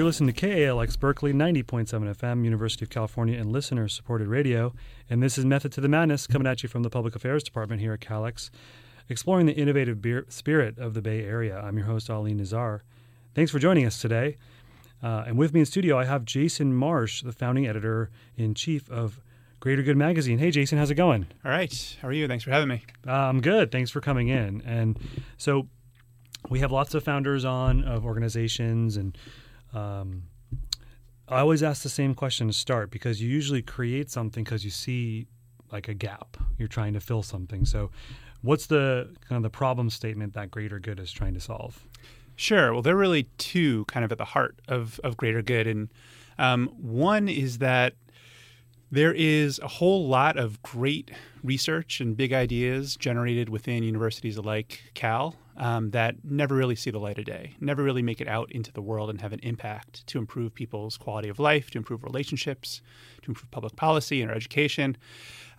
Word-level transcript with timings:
You're 0.00 0.06
listening 0.06 0.32
to 0.32 0.46
KALX 0.46 0.98
Berkeley 0.98 1.34
90.7 1.34 1.86
FM, 1.90 2.42
University 2.42 2.86
of 2.86 2.88
California, 2.88 3.38
and 3.38 3.52
listener 3.52 3.86
supported 3.86 4.28
radio. 4.28 4.72
And 5.10 5.22
this 5.22 5.36
is 5.36 5.44
Method 5.44 5.72
to 5.72 5.82
the 5.82 5.90
Madness 5.90 6.26
coming 6.26 6.46
at 6.46 6.62
you 6.62 6.70
from 6.70 6.82
the 6.82 6.88
Public 6.88 7.14
Affairs 7.14 7.42
Department 7.42 7.82
here 7.82 7.92
at 7.92 8.00
CalX, 8.00 8.48
exploring 9.10 9.44
the 9.44 9.52
innovative 9.52 10.00
beer- 10.00 10.24
spirit 10.30 10.78
of 10.78 10.94
the 10.94 11.02
Bay 11.02 11.22
Area. 11.22 11.60
I'm 11.60 11.76
your 11.76 11.84
host, 11.84 12.08
Ali 12.08 12.32
Nazar. 12.32 12.82
Thanks 13.34 13.50
for 13.50 13.58
joining 13.58 13.84
us 13.84 14.00
today. 14.00 14.38
Uh, 15.02 15.24
and 15.26 15.36
with 15.36 15.52
me 15.52 15.60
in 15.60 15.66
studio, 15.66 15.98
I 15.98 16.06
have 16.06 16.24
Jason 16.24 16.72
Marsh, 16.72 17.20
the 17.20 17.32
founding 17.32 17.66
editor 17.66 18.08
in 18.38 18.54
chief 18.54 18.90
of 18.90 19.20
Greater 19.60 19.82
Good 19.82 19.98
Magazine. 19.98 20.38
Hey, 20.38 20.50
Jason, 20.50 20.78
how's 20.78 20.90
it 20.90 20.94
going? 20.94 21.26
All 21.44 21.50
right. 21.50 21.98
How 22.00 22.08
are 22.08 22.12
you? 22.12 22.26
Thanks 22.26 22.44
for 22.44 22.52
having 22.52 22.68
me. 22.70 22.82
Uh, 23.06 23.12
I'm 23.12 23.42
good. 23.42 23.70
Thanks 23.70 23.90
for 23.90 24.00
coming 24.00 24.28
in. 24.28 24.62
And 24.62 24.98
so 25.36 25.68
we 26.48 26.60
have 26.60 26.72
lots 26.72 26.94
of 26.94 27.04
founders 27.04 27.44
on 27.44 27.84
of 27.84 28.06
organizations 28.06 28.96
and 28.96 29.14
um, 29.74 30.24
I 31.28 31.40
always 31.40 31.62
ask 31.62 31.82
the 31.82 31.88
same 31.88 32.14
question 32.14 32.48
to 32.48 32.52
start 32.52 32.90
because 32.90 33.22
you 33.22 33.28
usually 33.28 33.62
create 33.62 34.10
something 34.10 34.42
because 34.42 34.64
you 34.64 34.70
see 34.70 35.26
like 35.70 35.88
a 35.88 35.94
gap. 35.94 36.36
You're 36.58 36.68
trying 36.68 36.94
to 36.94 37.00
fill 37.00 37.22
something. 37.22 37.64
So, 37.64 37.90
what's 38.42 38.66
the 38.66 39.14
kind 39.28 39.36
of 39.36 39.42
the 39.42 39.50
problem 39.50 39.90
statement 39.90 40.34
that 40.34 40.50
Greater 40.50 40.78
Good 40.78 40.98
is 40.98 41.12
trying 41.12 41.34
to 41.34 41.40
solve? 41.40 41.84
Sure. 42.36 42.72
Well, 42.72 42.82
there 42.82 42.94
are 42.94 42.98
really 42.98 43.24
two 43.38 43.84
kind 43.84 44.04
of 44.04 44.10
at 44.10 44.18
the 44.18 44.24
heart 44.24 44.60
of, 44.66 44.98
of 45.04 45.16
Greater 45.16 45.42
Good. 45.42 45.66
And 45.66 45.88
um, 46.38 46.68
one 46.80 47.28
is 47.28 47.58
that 47.58 47.94
there 48.90 49.12
is 49.12 49.58
a 49.60 49.68
whole 49.68 50.08
lot 50.08 50.36
of 50.36 50.60
great 50.62 51.10
research 51.44 52.00
and 52.00 52.16
big 52.16 52.32
ideas 52.32 52.96
generated 52.96 53.48
within 53.48 53.82
universities 53.82 54.38
like 54.38 54.80
Cal 54.94 55.36
um, 55.60 55.90
that 55.90 56.16
never 56.24 56.54
really 56.54 56.74
see 56.74 56.90
the 56.90 56.98
light 56.98 57.18
of 57.18 57.26
day, 57.26 57.54
never 57.60 57.82
really 57.82 58.02
make 58.02 58.20
it 58.20 58.26
out 58.26 58.50
into 58.50 58.72
the 58.72 58.80
world 58.80 59.10
and 59.10 59.20
have 59.20 59.34
an 59.34 59.40
impact 59.42 60.06
to 60.06 60.18
improve 60.18 60.54
people's 60.54 60.96
quality 60.96 61.28
of 61.28 61.38
life, 61.38 61.70
to 61.70 61.78
improve 61.78 62.02
relationships, 62.02 62.80
to 63.20 63.30
improve 63.30 63.50
public 63.50 63.76
policy 63.76 64.22
and 64.22 64.30
our 64.30 64.36
education. 64.36 64.96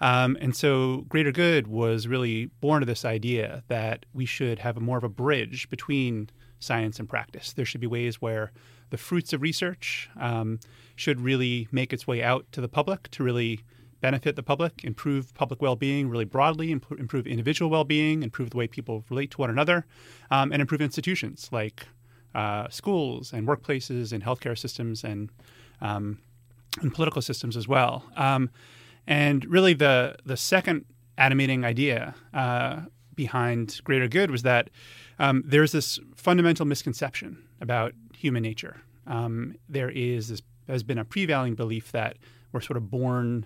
Um, 0.01 0.35
and 0.41 0.55
so 0.55 1.05
Greater 1.07 1.31
Good 1.31 1.67
was 1.67 2.07
really 2.07 2.47
born 2.61 2.81
of 2.81 2.87
this 2.87 3.05
idea 3.05 3.63
that 3.67 4.07
we 4.11 4.25
should 4.25 4.57
have 4.57 4.81
more 4.81 4.97
of 4.97 5.03
a 5.03 5.09
bridge 5.09 5.69
between 5.69 6.31
science 6.59 6.97
and 6.99 7.07
practice. 7.07 7.53
There 7.53 7.65
should 7.65 7.81
be 7.81 7.87
ways 7.87 8.19
where 8.19 8.51
the 8.89 8.97
fruits 8.97 9.33
of 9.33 9.43
research 9.43 10.09
um, 10.19 10.59
should 10.95 11.21
really 11.21 11.67
make 11.71 11.93
its 11.93 12.07
way 12.07 12.23
out 12.23 12.47
to 12.53 12.61
the 12.61 12.67
public 12.67 13.07
to 13.11 13.23
really 13.23 13.61
benefit 14.01 14.35
the 14.35 14.43
public, 14.43 14.83
improve 14.83 15.33
public 15.33 15.61
well 15.61 15.75
being 15.75 16.09
really 16.09 16.25
broadly, 16.25 16.71
imp- 16.71 16.99
improve 16.99 17.27
individual 17.27 17.69
well 17.71 17.83
being, 17.83 18.23
improve 18.23 18.49
the 18.49 18.57
way 18.57 18.67
people 18.67 19.05
relate 19.09 19.31
to 19.31 19.37
one 19.37 19.49
another, 19.49 19.85
um, 20.29 20.51
and 20.51 20.61
improve 20.61 20.81
institutions 20.81 21.49
like 21.51 21.87
uh, 22.35 22.67
schools 22.69 23.31
and 23.33 23.47
workplaces 23.47 24.11
and 24.11 24.23
healthcare 24.23 24.57
systems 24.57 25.03
and, 25.03 25.29
um, 25.81 26.19
and 26.81 26.93
political 26.93 27.21
systems 27.21 27.55
as 27.55 27.67
well. 27.67 28.03
Um, 28.17 28.49
and 29.07 29.45
really, 29.45 29.73
the, 29.73 30.15
the 30.25 30.37
second 30.37 30.85
animating 31.17 31.63
idea 31.63 32.15
uh, 32.33 32.81
behind 33.15 33.81
greater 33.83 34.07
good 34.07 34.31
was 34.31 34.43
that 34.43 34.69
um, 35.19 35.43
there's 35.45 35.71
this 35.71 35.99
fundamental 36.15 36.65
misconception 36.65 37.43
about 37.59 37.93
human 38.15 38.43
nature. 38.43 38.81
Um, 39.07 39.55
there 39.69 39.89
is 39.89 40.29
this 40.29 40.41
has 40.67 40.83
been 40.83 40.97
a 40.97 41.05
prevailing 41.05 41.55
belief 41.55 41.91
that 41.91 42.17
we're 42.51 42.61
sort 42.61 42.77
of 42.77 42.89
born 42.89 43.45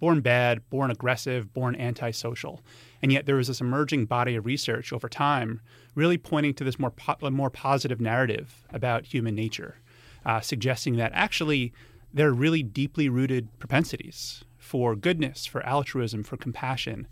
born 0.00 0.20
bad, 0.20 0.68
born 0.70 0.90
aggressive, 0.90 1.52
born 1.52 1.74
antisocial, 1.76 2.62
and 3.02 3.12
yet 3.12 3.26
there 3.26 3.38
is 3.38 3.48
this 3.48 3.60
emerging 3.60 4.06
body 4.06 4.36
of 4.36 4.46
research 4.46 4.92
over 4.92 5.08
time, 5.08 5.60
really 5.94 6.18
pointing 6.18 6.54
to 6.54 6.64
this 6.64 6.78
more 6.78 6.90
po- 6.90 7.30
more 7.30 7.50
positive 7.50 8.00
narrative 8.00 8.64
about 8.70 9.06
human 9.06 9.34
nature, 9.34 9.76
uh, 10.24 10.40
suggesting 10.40 10.96
that 10.96 11.12
actually 11.14 11.72
there 12.12 12.28
are 12.28 12.34
really 12.34 12.62
deeply 12.62 13.08
rooted 13.08 13.48
propensities 13.58 14.44
for 14.58 14.94
goodness, 14.94 15.46
for 15.46 15.64
altruism, 15.66 16.22
for 16.22 16.36
compassion. 16.36 17.06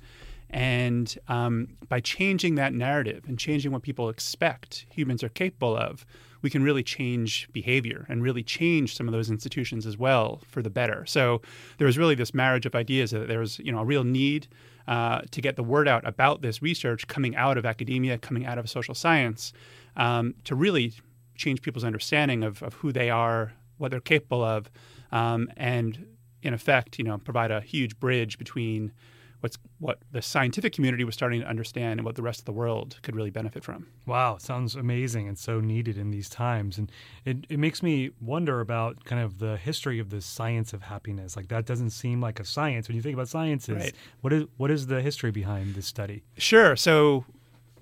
And 0.51 1.17
um, 1.29 1.69
by 1.89 2.01
changing 2.01 2.57
that 2.57 2.75
narrative 2.75 3.25
and 3.27 3.39
changing 3.39 3.73
what 3.73 3.83
people 3.83 4.09
expect 4.09 4.87
humans 4.91 5.23
are 5.23 5.29
capable 5.29 5.77
of, 5.77 6.05
we 6.43 6.51
can 6.51 6.63
really 6.63 6.83
change 6.83 7.49
behavior 7.53 8.07
and 8.09 8.23
really 8.23 8.43
change 8.43 8.97
some 8.97 9.09
of 9.09 9.13
those 9.13 9.31
institutions 9.31 9.87
as 9.87 9.97
well 9.97 10.41
for 10.49 10.63
the 10.63 10.71
better. 10.71 11.05
So 11.07 11.43
there 11.79 11.87
was 11.87 11.99
really 11.99 12.15
this 12.15 12.35
marriage 12.35 12.67
of 12.67 12.75
ideas 12.75 13.11
that 13.11 13.29
there 13.29 13.41
was 13.41 13.59
you 13.59 13.73
know 13.73 13.81
a 13.81 13.85
real 13.85 14.05
need 14.05 14.49
uh, 14.89 15.23
to 15.31 15.41
get 15.41 15.57
the 15.57 15.63
word 15.63 15.87
out 15.87 16.07
about 16.07 16.43
this 16.43 16.63
research 16.63 17.07
coming 17.07 17.37
out 17.37 17.57
of 17.57 17.65
academia, 17.65 18.19
coming 18.19 18.47
out 18.47 18.59
of 18.59 18.69
social 18.69 18.95
science, 18.95 19.53
um, 19.97 20.35
to 20.45 20.55
really 20.55 20.93
change 21.37 21.63
people's 21.63 21.85
understanding 21.85 22.43
of, 22.43 22.63
of 22.63 22.75
who 22.75 22.93
they 22.93 23.09
are, 23.09 23.53
what 23.79 23.91
they're 23.91 24.01
capable 24.01 24.43
of, 24.43 24.71
um, 25.13 25.49
and 25.57 26.07
in 26.43 26.55
effect, 26.55 26.99
you 26.99 27.05
know, 27.05 27.19
provide 27.19 27.51
a 27.51 27.61
huge 27.61 27.99
bridge 28.01 28.39
between 28.39 28.93
what's 29.41 29.59
what 29.79 29.99
the 30.13 30.23
scientific 30.23 30.73
community 30.73 31.05
was 31.05 31.15
starting 31.15 31.41
to 31.41 31.47
understand 31.47 31.99
and 31.99 32.05
what 32.05 32.15
the 32.15 32.23
rest 32.23 32.41
of 32.41 32.45
the 32.45 32.53
world 32.53 32.99
could 33.03 33.17
really 33.17 33.31
benefit 33.31 33.65
from. 33.65 33.87
Wow, 34.07 34.39
sounds 34.39 34.75
amazing 34.75 35.29
and 35.29 35.39
so 35.39 35.61
needed 35.61 35.97
in 35.99 36.11
these 36.11 36.29
times. 36.29 36.79
And 36.79 36.91
it, 37.25 37.47
it 37.49 37.59
makes 37.59 37.83
me 37.83 38.11
wonder 38.21 38.61
about 38.61 39.05
kind 39.05 39.23
of 39.23 39.39
the 39.39 39.57
history 39.57 39.99
of 39.99 40.11
the 40.11 40.21
science 40.21 40.73
of 40.73 40.83
happiness. 40.83 41.37
Like 41.37 41.49
that 41.49 41.67
doesn't 41.67 41.91
seem 41.91 42.21
like 42.21 42.41
a 42.41 42.45
science 42.45 42.89
when 42.89 42.97
you 42.97 43.03
think 43.03 43.15
about 43.15 43.29
sciences. 43.29 43.77
Right. 43.77 43.95
What 44.21 44.33
is 44.33 44.45
what 44.57 44.71
is 44.71 44.87
the 44.87 45.01
history 45.01 45.31
behind 45.31 45.75
this 45.75 45.87
study? 45.87 46.23
Sure. 46.37 46.77
So, 46.77 47.25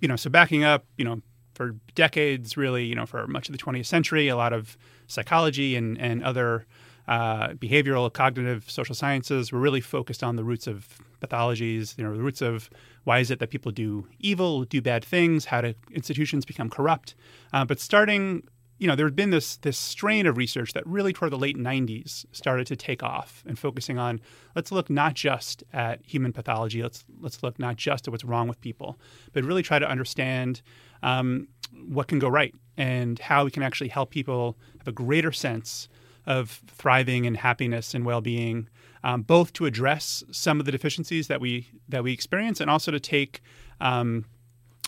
you 0.00 0.08
know, 0.08 0.16
so 0.16 0.30
backing 0.30 0.64
up, 0.64 0.84
you 0.96 1.04
know, 1.04 1.22
for 1.54 1.74
decades, 1.96 2.56
really, 2.56 2.84
you 2.84 2.94
know, 2.94 3.04
for 3.04 3.26
much 3.26 3.48
of 3.48 3.52
the 3.52 3.58
20th 3.58 3.86
century, 3.86 4.28
a 4.28 4.36
lot 4.36 4.52
of 4.52 4.78
psychology 5.08 5.74
and, 5.74 5.98
and 6.00 6.22
other 6.22 6.66
uh, 7.08 7.54
behavioral, 7.54 8.12
cognitive, 8.12 8.70
social 8.70 8.94
sciences 8.94 9.50
were 9.50 9.58
really 9.58 9.80
focused 9.80 10.22
on 10.22 10.36
the 10.36 10.44
roots 10.44 10.66
of 10.66 10.86
pathologies, 11.22 11.96
you 11.96 12.04
know, 12.04 12.14
the 12.14 12.22
roots 12.22 12.42
of 12.42 12.68
why 13.04 13.18
is 13.18 13.30
it 13.30 13.38
that 13.38 13.48
people 13.48 13.72
do 13.72 14.06
evil, 14.20 14.64
do 14.64 14.82
bad 14.82 15.02
things, 15.02 15.46
how 15.46 15.62
do 15.62 15.74
institutions 15.90 16.44
become 16.44 16.68
corrupt. 16.68 17.14
Uh, 17.54 17.64
but 17.64 17.80
starting, 17.80 18.46
you 18.76 18.86
know, 18.86 18.94
there 18.94 19.06
had 19.06 19.16
been 19.16 19.30
this 19.30 19.56
this 19.56 19.78
strain 19.78 20.26
of 20.26 20.36
research 20.36 20.74
that 20.74 20.86
really 20.86 21.14
toward 21.14 21.32
the 21.32 21.38
late 21.38 21.56
90s 21.56 22.26
started 22.32 22.66
to 22.66 22.76
take 22.76 23.02
off 23.02 23.42
and 23.46 23.58
focusing 23.58 23.98
on 23.98 24.20
let's 24.54 24.70
look 24.70 24.90
not 24.90 25.14
just 25.14 25.64
at 25.72 26.00
human 26.04 26.34
pathology, 26.34 26.82
let's 26.82 27.06
let's 27.20 27.42
look 27.42 27.58
not 27.58 27.76
just 27.76 28.06
at 28.06 28.12
what's 28.12 28.24
wrong 28.24 28.48
with 28.48 28.60
people, 28.60 29.00
but 29.32 29.44
really 29.44 29.62
try 29.62 29.78
to 29.78 29.88
understand 29.88 30.60
um, 31.02 31.48
what 31.88 32.06
can 32.06 32.18
go 32.18 32.28
right 32.28 32.54
and 32.76 33.18
how 33.18 33.46
we 33.46 33.50
can 33.50 33.62
actually 33.62 33.88
help 33.88 34.10
people 34.10 34.58
have 34.78 34.88
a 34.88 34.92
greater 34.92 35.32
sense 35.32 35.88
of 36.28 36.62
thriving 36.80 37.26
and 37.26 37.36
happiness 37.36 37.94
and 37.94 38.04
well-being, 38.04 38.68
um, 39.02 39.22
both 39.22 39.52
to 39.52 39.66
address 39.66 40.24
some 40.30 40.60
of 40.60 40.66
the 40.66 40.72
deficiencies 40.72 41.26
that 41.26 41.40
we 41.40 41.66
that 41.88 42.02
we 42.04 42.12
experience, 42.12 42.60
and 42.62 42.70
also 42.70 42.90
to 42.92 43.00
take, 43.00 43.40
um, 43.80 44.24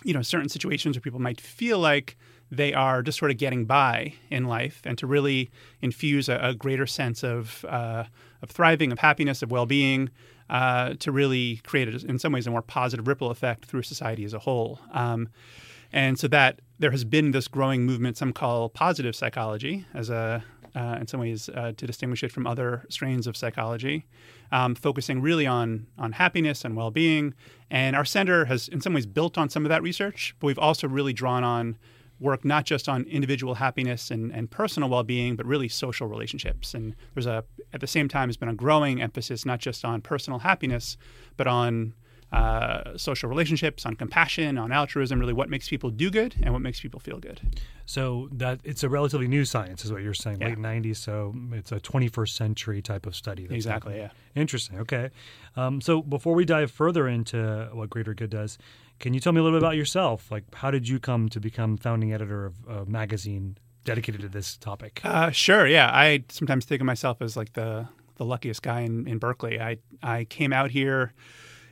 you 0.05 0.13
know, 0.13 0.21
certain 0.23 0.49
situations 0.49 0.95
where 0.95 1.01
people 1.01 1.19
might 1.19 1.41
feel 1.41 1.79
like 1.79 2.15
they 2.51 2.73
are 2.73 3.01
just 3.01 3.17
sort 3.17 3.31
of 3.31 3.37
getting 3.37 3.65
by 3.65 4.13
in 4.29 4.45
life, 4.45 4.81
and 4.85 4.97
to 4.97 5.07
really 5.07 5.49
infuse 5.81 6.29
a, 6.29 6.37
a 6.41 6.53
greater 6.53 6.87
sense 6.87 7.23
of 7.23 7.65
uh, 7.67 8.03
of 8.41 8.49
thriving, 8.49 8.91
of 8.91 8.99
happiness, 8.99 9.43
of 9.43 9.51
well-being. 9.51 10.09
Uh, 10.49 10.95
to 10.99 11.13
really 11.13 11.61
create, 11.63 11.87
a, 11.87 12.05
in 12.09 12.19
some 12.19 12.33
ways, 12.33 12.45
a 12.45 12.51
more 12.51 12.61
positive 12.61 13.07
ripple 13.07 13.31
effect 13.31 13.65
through 13.65 13.81
society 13.81 14.25
as 14.25 14.33
a 14.33 14.39
whole. 14.39 14.79
Um, 14.91 15.29
and 15.93 16.19
so 16.19 16.27
that 16.27 16.59
there 16.77 16.91
has 16.91 17.05
been 17.05 17.31
this 17.31 17.47
growing 17.47 17.85
movement, 17.85 18.17
some 18.17 18.33
call 18.33 18.67
positive 18.67 19.15
psychology, 19.15 19.85
as 19.93 20.09
a 20.09 20.43
uh, 20.75 20.97
in 20.99 21.07
some 21.07 21.19
ways 21.19 21.49
uh, 21.49 21.73
to 21.77 21.85
distinguish 21.85 22.23
it 22.23 22.31
from 22.31 22.47
other 22.47 22.85
strains 22.89 23.27
of 23.27 23.35
psychology, 23.35 24.05
um, 24.51 24.75
focusing 24.75 25.21
really 25.21 25.47
on 25.47 25.87
on 25.97 26.13
happiness 26.13 26.65
and 26.65 26.75
well-being. 26.75 27.33
And 27.69 27.95
our 27.95 28.05
center 28.05 28.45
has, 28.45 28.67
in 28.67 28.81
some 28.81 28.93
ways, 28.93 29.05
built 29.05 29.37
on 29.37 29.49
some 29.49 29.65
of 29.65 29.69
that 29.69 29.81
research, 29.81 30.35
but 30.39 30.47
we've 30.47 30.59
also 30.59 30.87
really 30.87 31.13
drawn 31.13 31.43
on 31.43 31.77
work 32.19 32.45
not 32.45 32.65
just 32.65 32.87
on 32.87 33.03
individual 33.05 33.55
happiness 33.55 34.11
and, 34.11 34.31
and 34.31 34.51
personal 34.51 34.87
well-being, 34.87 35.35
but 35.35 35.45
really 35.45 35.67
social 35.67 36.07
relationships. 36.07 36.73
And 36.75 36.95
there's 37.13 37.25
a 37.25 37.43
at 37.73 37.81
the 37.81 37.87
same 37.87 38.07
time 38.07 38.29
has 38.29 38.37
been 38.37 38.49
a 38.49 38.53
growing 38.53 39.01
emphasis 39.01 39.45
not 39.45 39.59
just 39.59 39.83
on 39.83 40.01
personal 40.01 40.39
happiness, 40.39 40.97
but 41.35 41.47
on 41.47 41.93
uh, 42.31 42.97
social 42.97 43.27
relationships, 43.29 43.85
on 43.85 43.95
compassion, 43.95 44.57
on 44.57 44.71
altruism, 44.71 45.19
really 45.19 45.33
what 45.33 45.49
makes 45.49 45.67
people 45.67 45.89
do 45.89 46.09
good 46.09 46.35
and 46.41 46.53
what 46.53 46.61
makes 46.61 46.79
people 46.79 46.99
feel 46.99 47.19
good. 47.19 47.41
So 47.85 48.29
that 48.31 48.61
it's 48.63 48.83
a 48.83 48.89
relatively 48.89 49.27
new 49.27 49.43
science, 49.43 49.83
is 49.83 49.91
what 49.91 50.01
you're 50.01 50.13
saying, 50.13 50.39
Yeah. 50.39 50.47
late 50.49 50.57
'90s. 50.57 50.95
So 50.97 51.35
it's 51.51 51.71
a 51.73 51.79
21st 51.79 52.35
century 52.35 52.81
type 52.81 53.05
of 53.05 53.15
study. 53.15 53.43
that's 53.43 53.55
Exactly, 53.55 53.93
happening. 53.99 54.11
Interesting. 54.35 54.79
Okay. 54.79 55.09
Um, 55.57 55.81
so 55.81 56.01
before 56.01 56.33
we 56.33 56.45
dive 56.45 56.71
further 56.71 57.07
into 57.07 57.69
what 57.73 57.89
Greater 57.89 58.13
Good 58.13 58.29
does, 58.29 58.57
can 58.99 59.13
you 59.13 59.19
tell 59.19 59.33
me 59.33 59.39
a 59.39 59.43
little 59.43 59.59
bit 59.59 59.63
about 59.65 59.75
yourself? 59.75 60.31
Like, 60.31 60.43
how 60.55 60.71
did 60.71 60.87
you 60.87 60.99
come 60.99 61.27
to 61.29 61.39
become 61.41 61.75
founding 61.75 62.13
editor 62.13 62.45
of 62.45 62.53
a 62.69 62.85
magazine 62.85 63.57
dedicated 63.83 64.21
to 64.21 64.29
this 64.29 64.55
topic? 64.55 65.01
Uh, 65.03 65.31
sure, 65.31 65.67
yeah. 65.67 65.89
I 65.91 66.23
sometimes 66.29 66.63
think 66.65 66.81
of 66.81 66.85
myself 66.85 67.21
as 67.21 67.35
like 67.35 67.53
the 67.53 67.87
the 68.15 68.23
luckiest 68.25 68.61
guy 68.61 68.81
in, 68.81 69.07
in 69.07 69.17
Berkeley. 69.17 69.59
I 69.59 69.79
I 70.01 70.23
came 70.25 70.53
out 70.53 70.71
here 70.71 71.11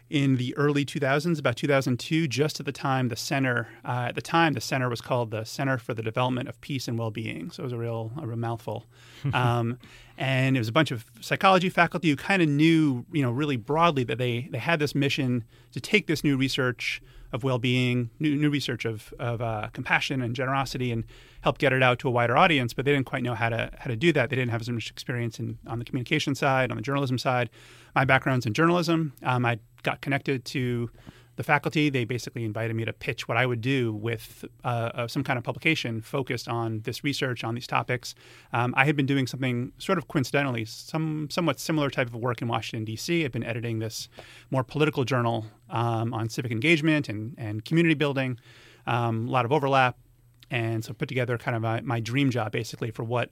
in 0.10 0.38
the 0.38 0.56
early 0.58 0.86
2000s, 0.86 1.40
about 1.40 1.56
2002, 1.56 2.28
just 2.28 2.60
at 2.60 2.66
the 2.66 2.72
time 2.72 3.10
the 3.10 3.16
center, 3.16 3.68
uh, 3.86 4.08
at 4.10 4.16
the 4.16 4.22
time 4.22 4.54
the 4.54 4.62
center 4.62 4.90
was 4.90 5.02
called 5.02 5.32
the 5.32 5.44
Center 5.44 5.78
for 5.78 5.94
the 5.94 6.02
Development 6.02 6.50
of 6.50 6.60
Peace 6.62 6.88
and 6.88 6.98
Well-Being. 6.98 7.52
So 7.52 7.62
it 7.62 7.66
was 7.66 7.74
a 7.74 7.78
real, 7.78 8.12
a 8.20 8.26
real 8.26 8.38
mouthful. 8.38 8.86
um, 9.34 9.78
and 10.18 10.58
it 10.58 10.60
was 10.60 10.68
a 10.68 10.74
bunch 10.74 10.92
of 10.92 11.06
psychology 11.22 11.70
faculty 11.70 12.10
who 12.10 12.16
kind 12.16 12.42
of 12.42 12.50
knew, 12.50 13.06
you 13.12 13.22
know, 13.22 13.32
really 13.32 13.56
broadly 13.56 14.04
that 14.04 14.18
they 14.18 14.50
they 14.52 14.58
had 14.58 14.80
this 14.80 14.94
mission 14.94 15.46
to 15.72 15.80
take 15.80 16.08
this 16.08 16.24
new 16.24 16.36
research 16.36 17.02
of 17.31 17.44
well-being, 17.44 18.10
new, 18.20 18.36
new 18.36 18.50
research 18.50 18.86
of, 18.86 19.14
of 19.20 19.42
uh, 19.42 19.70
compassion 19.74 20.22
and 20.22 20.36
generosity, 20.36 20.92
and 20.92 21.06
help 21.42 21.58
get 21.58 21.74
it 21.74 21.84
out 21.84 22.00
to 22.00 22.08
a 22.08 22.12
wider 22.12 22.36
audience. 22.38 22.74
But 22.74 22.86
they 22.86 22.92
didn't 22.92 23.06
quite 23.06 23.24
know 23.24 23.36
how 23.36 23.50
to 23.50 23.72
how 23.78 23.90
to 23.90 23.96
do 23.96 24.12
that. 24.14 24.30
They 24.30 24.36
didn't 24.36 24.52
have 24.52 24.62
as 24.62 24.70
much 24.70 24.90
experience 24.90 25.40
in 25.40 25.58
on 25.68 25.80
the 25.80 25.86
communication 25.86 26.36
side, 26.36 26.72
on 26.72 26.78
the 26.78 26.84
journalism 26.84 27.18
side. 27.18 27.50
My 27.96 28.06
background's 28.06 28.46
in 28.46 28.54
journalism. 28.54 29.14
Um, 29.24 29.46
I 29.46 29.60
got 29.84 30.02
connected 30.02 30.46
to 30.46 30.90
the 31.39 31.44
faculty. 31.44 31.89
They 31.89 32.03
basically 32.03 32.44
invited 32.44 32.75
me 32.75 32.83
to 32.83 32.91
pitch 32.91 33.30
what 33.30 33.38
I 33.38 33.45
would 33.45 33.62
do 33.62 33.94
with 33.94 34.44
uh, 34.65 34.68
uh, 34.68 35.07
some 35.07 35.24
kind 35.24 35.38
of 35.38 35.45
publication 35.45 36.01
focused 36.01 36.50
on 36.50 36.81
this 36.81 37.01
research 37.01 37.45
on 37.45 37.56
these 37.56 37.65
topics. 37.65 38.13
Um, 38.51 38.74
I 38.75 38.83
had 38.83 38.97
been 38.97 39.06
doing 39.06 39.25
something 39.25 39.71
sort 39.77 39.97
of 39.97 40.09
coincidentally, 40.09 40.65
some 40.65 41.30
somewhat 41.31 41.57
similar 41.62 41.89
type 41.89 42.07
of 42.07 42.15
work 42.15 42.41
in 42.41 42.50
Washington 42.50 42.83
D.C. 42.83 43.24
I'd 43.24 43.31
been 43.31 43.45
editing 43.45 43.80
this 43.80 44.09
more 44.51 44.65
political 44.65 45.06
journal 45.06 45.45
um, 45.69 46.13
on 46.13 46.27
civic 46.27 46.51
engagement 46.51 47.07
and 47.07 47.36
and 47.38 47.63
community 47.63 47.95
building. 47.95 48.38
Um, 48.86 49.30
a 49.30 49.31
lot 49.31 49.45
of 49.45 49.53
overlap, 49.53 49.97
and 50.51 50.83
so 50.83 50.91
put 50.91 51.07
together 51.07 51.38
kind 51.38 51.56
of 51.56 51.62
my, 51.62 51.80
my 51.80 52.01
dream 52.01 52.31
job 52.31 52.51
basically 52.51 52.91
for 52.91 53.06
what 53.06 53.31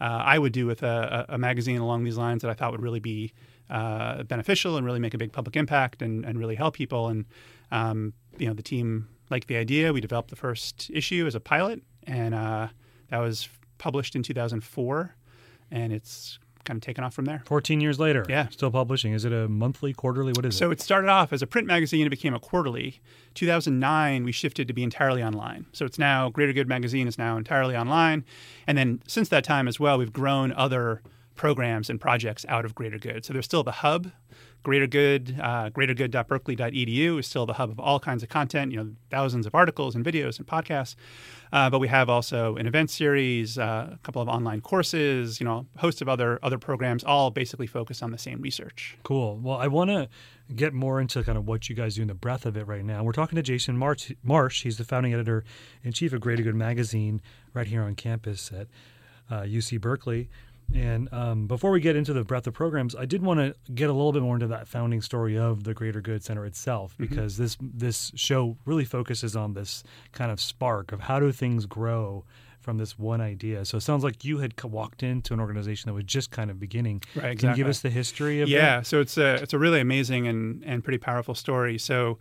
uh, 0.00 0.22
I 0.24 0.40
would 0.40 0.52
do 0.52 0.66
with 0.66 0.82
a, 0.82 1.24
a, 1.28 1.38
magazine 1.38 1.80
along 1.80 2.02
these 2.02 2.16
lines 2.16 2.42
that 2.42 2.50
I 2.50 2.54
thought 2.54 2.72
would 2.72 2.82
really 2.82 3.00
be 3.00 3.32
uh, 3.70 4.22
beneficial 4.24 4.76
and 4.76 4.86
really 4.86 5.00
make 5.00 5.14
a 5.14 5.18
big 5.18 5.32
public 5.32 5.56
impact 5.56 6.02
and, 6.02 6.24
and 6.24 6.38
really 6.38 6.54
help 6.54 6.74
people. 6.74 7.08
And 7.08 7.24
um, 7.70 8.12
you 8.38 8.46
know, 8.46 8.54
the 8.54 8.62
team 8.62 9.08
liked 9.30 9.48
the 9.48 9.56
idea. 9.56 9.92
We 9.92 10.00
developed 10.00 10.30
the 10.30 10.36
first 10.36 10.90
issue 10.92 11.26
as 11.26 11.34
a 11.34 11.40
pilot, 11.40 11.82
and 12.06 12.34
uh, 12.34 12.68
that 13.10 13.18
was 13.18 13.48
published 13.78 14.14
in 14.14 14.22
2004, 14.22 15.14
and 15.70 15.92
it's 15.92 16.38
kind 16.64 16.78
of 16.78 16.82
taken 16.82 17.04
off 17.04 17.14
from 17.14 17.26
there. 17.26 17.42
14 17.46 17.80
years 17.80 17.98
later. 17.98 18.24
Yeah. 18.28 18.48
Still 18.48 18.70
publishing. 18.70 19.12
Is 19.12 19.24
it 19.24 19.32
a 19.32 19.48
monthly, 19.48 19.92
quarterly? 19.92 20.32
What 20.32 20.44
is 20.46 20.56
so 20.56 20.66
it? 20.66 20.68
So 20.68 20.72
it 20.72 20.80
started 20.80 21.08
off 21.08 21.32
as 21.32 21.42
a 21.42 21.46
print 21.46 21.66
magazine. 21.66 22.00
and 22.02 22.06
It 22.06 22.16
became 22.16 22.34
a 22.34 22.40
quarterly. 22.40 23.00
2009, 23.34 24.24
we 24.24 24.32
shifted 24.32 24.66
to 24.68 24.74
be 24.74 24.82
entirely 24.82 25.22
online. 25.22 25.66
So 25.72 25.84
it's 25.84 25.98
now 25.98 26.30
Greater 26.30 26.52
Good 26.52 26.68
Magazine 26.68 27.06
is 27.06 27.18
now 27.18 27.36
entirely 27.36 27.76
online. 27.76 28.24
And 28.66 28.78
then 28.78 29.02
since 29.06 29.28
that 29.28 29.44
time 29.44 29.68
as 29.68 29.78
well, 29.78 29.98
we've 29.98 30.12
grown 30.12 30.52
other 30.52 31.02
programs 31.34 31.90
and 31.90 32.00
projects 32.00 32.44
out 32.48 32.64
of 32.64 32.74
Greater 32.74 32.98
Good. 32.98 33.24
So 33.24 33.32
there's 33.32 33.44
still 33.44 33.62
the 33.62 33.72
hub, 33.72 34.10
Greater 34.64 34.86
Good, 34.86 35.38
uh, 35.40 35.68
greatergood.berkeley.edu 35.70 37.18
is 37.18 37.26
still 37.26 37.44
the 37.44 37.52
hub 37.52 37.70
of 37.70 37.78
all 37.78 38.00
kinds 38.00 38.22
of 38.22 38.30
content, 38.30 38.72
you 38.72 38.78
know, 38.78 38.90
thousands 39.10 39.46
of 39.46 39.54
articles 39.54 39.94
and 39.94 40.02
videos 40.04 40.38
and 40.38 40.46
podcasts. 40.46 40.96
Uh, 41.52 41.68
but 41.68 41.80
we 41.80 41.88
have 41.88 42.08
also 42.08 42.56
an 42.56 42.66
event 42.66 42.90
series, 42.90 43.58
uh, 43.58 43.90
a 43.92 43.98
couple 44.02 44.22
of 44.22 44.28
online 44.28 44.62
courses, 44.62 45.38
you 45.38 45.44
know, 45.44 45.66
a 45.76 45.80
host 45.80 46.00
of 46.00 46.08
other 46.08 46.38
other 46.42 46.58
programs, 46.58 47.04
all 47.04 47.30
basically 47.30 47.66
focused 47.66 48.02
on 48.02 48.10
the 48.10 48.18
same 48.18 48.40
research. 48.40 48.96
Cool. 49.02 49.38
Well, 49.38 49.58
I 49.58 49.66
want 49.66 49.90
to 49.90 50.08
get 50.56 50.72
more 50.72 50.98
into 50.98 51.22
kind 51.22 51.36
of 51.36 51.46
what 51.46 51.68
you 51.68 51.76
guys 51.76 51.96
do 51.96 52.02
in 52.02 52.08
the 52.08 52.14
breadth 52.14 52.46
of 52.46 52.56
it 52.56 52.66
right 52.66 52.84
now. 52.84 53.04
We're 53.04 53.12
talking 53.12 53.36
to 53.36 53.42
Jason 53.42 53.76
Marsh. 53.76 54.12
Marsh. 54.22 54.62
He's 54.62 54.78
the 54.78 54.84
founding 54.84 55.12
editor 55.12 55.44
and 55.84 55.94
chief 55.94 56.14
of 56.14 56.22
Greater 56.22 56.42
Good 56.42 56.54
magazine 56.54 57.20
right 57.52 57.66
here 57.66 57.82
on 57.82 57.94
campus 57.94 58.50
at 58.50 58.68
UC 59.30 59.76
uh, 59.76 59.78
Berkeley. 59.78 60.30
And 60.72 61.12
um, 61.12 61.46
before 61.46 61.70
we 61.70 61.80
get 61.80 61.96
into 61.96 62.12
the 62.12 62.24
breadth 62.24 62.46
of 62.46 62.54
programs, 62.54 62.94
I 62.94 63.04
did 63.04 63.22
want 63.22 63.40
to 63.40 63.54
get 63.72 63.90
a 63.90 63.92
little 63.92 64.12
bit 64.12 64.22
more 64.22 64.34
into 64.34 64.46
that 64.48 64.66
founding 64.66 65.02
story 65.02 65.38
of 65.38 65.64
the 65.64 65.74
Greater 65.74 66.00
Good 66.00 66.24
Center 66.24 66.44
itself, 66.46 66.92
mm-hmm. 66.94 67.04
because 67.04 67.34
mm-hmm. 67.34 67.42
this 67.42 67.56
this 67.60 68.12
show 68.14 68.56
really 68.64 68.84
focuses 68.84 69.36
on 69.36 69.54
this 69.54 69.84
kind 70.12 70.30
of 70.30 70.40
spark 70.40 70.92
of 70.92 71.00
how 71.00 71.20
do 71.20 71.30
things 71.32 71.66
grow 71.66 72.24
from 72.64 72.78
this 72.78 72.98
one 72.98 73.20
idea. 73.20 73.64
So 73.66 73.76
it 73.76 73.82
sounds 73.82 74.02
like 74.02 74.24
you 74.24 74.38
had 74.38 74.60
walked 74.64 75.02
into 75.02 75.34
an 75.34 75.40
organization 75.40 75.88
that 75.88 75.94
was 75.94 76.04
just 76.04 76.30
kind 76.30 76.50
of 76.50 76.58
beginning. 76.58 77.02
Right. 77.14 77.32
Exactly. 77.32 77.36
Can 77.36 77.48
you 77.50 77.56
give 77.56 77.68
us 77.68 77.80
the 77.80 77.90
history 77.90 78.40
of 78.40 78.48
yeah, 78.48 78.78
that? 78.78 78.86
so 78.86 79.00
it's 79.00 79.18
a 79.18 79.34
it's 79.34 79.52
a 79.52 79.58
really 79.58 79.80
amazing 79.80 80.26
and 80.26 80.64
and 80.64 80.82
pretty 80.82 80.98
powerful 80.98 81.34
story. 81.34 81.78
So 81.78 82.18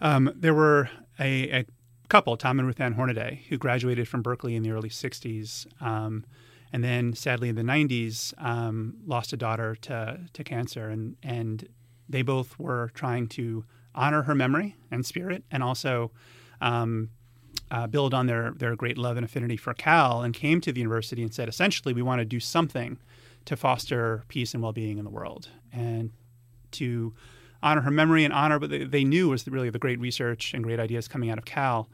um, 0.00 0.30
there 0.36 0.54
were 0.54 0.90
a, 1.18 1.60
a, 1.60 1.66
couple, 2.08 2.36
Tom 2.36 2.58
and 2.58 2.68
Ruth 2.68 2.78
Ann 2.78 2.92
Hornaday, 2.92 3.42
who 3.48 3.56
graduated 3.56 4.06
from 4.06 4.22
Berkeley 4.22 4.54
in 4.54 4.62
the 4.62 4.70
early 4.70 4.90
'60s. 4.90 5.66
Um, 5.82 6.24
and 6.72 6.82
then 6.82 7.14
sadly 7.14 7.48
in 7.48 7.54
the 7.54 7.62
90s 7.62 8.34
um, 8.38 8.96
lost 9.06 9.32
a 9.32 9.36
daughter 9.36 9.76
to, 9.76 10.20
to 10.32 10.44
cancer 10.44 10.88
and, 10.88 11.16
and 11.22 11.68
they 12.08 12.22
both 12.22 12.58
were 12.58 12.90
trying 12.94 13.26
to 13.26 13.64
honor 13.94 14.22
her 14.22 14.34
memory 14.34 14.76
and 14.90 15.04
spirit 15.04 15.44
and 15.50 15.62
also 15.62 16.10
um, 16.60 17.10
uh, 17.70 17.86
build 17.86 18.14
on 18.14 18.26
their, 18.26 18.52
their 18.56 18.76
great 18.76 18.98
love 18.98 19.16
and 19.16 19.24
affinity 19.24 19.56
for 19.56 19.74
cal 19.74 20.22
and 20.22 20.34
came 20.34 20.60
to 20.60 20.72
the 20.72 20.80
university 20.80 21.22
and 21.22 21.34
said 21.34 21.48
essentially 21.48 21.94
we 21.94 22.02
want 22.02 22.20
to 22.20 22.24
do 22.24 22.40
something 22.40 22.98
to 23.44 23.56
foster 23.56 24.24
peace 24.28 24.54
and 24.54 24.62
well-being 24.62 24.98
in 24.98 25.04
the 25.04 25.10
world. 25.10 25.48
And 25.72 26.10
to 26.72 27.14
honor 27.62 27.80
her 27.80 27.90
memory 27.90 28.24
and 28.24 28.34
honor 28.34 28.58
what 28.58 28.70
they, 28.70 29.04
knew 29.04 29.28
was 29.28 29.46
really 29.48 29.70
the 29.70 29.78
great 29.78 29.98
research 29.98 30.52
and 30.52 30.62
great 30.62 30.78
ideas 30.78 31.08
coming 31.08 31.30
out 31.30 31.38
of 31.38 31.44
cal 31.44 31.88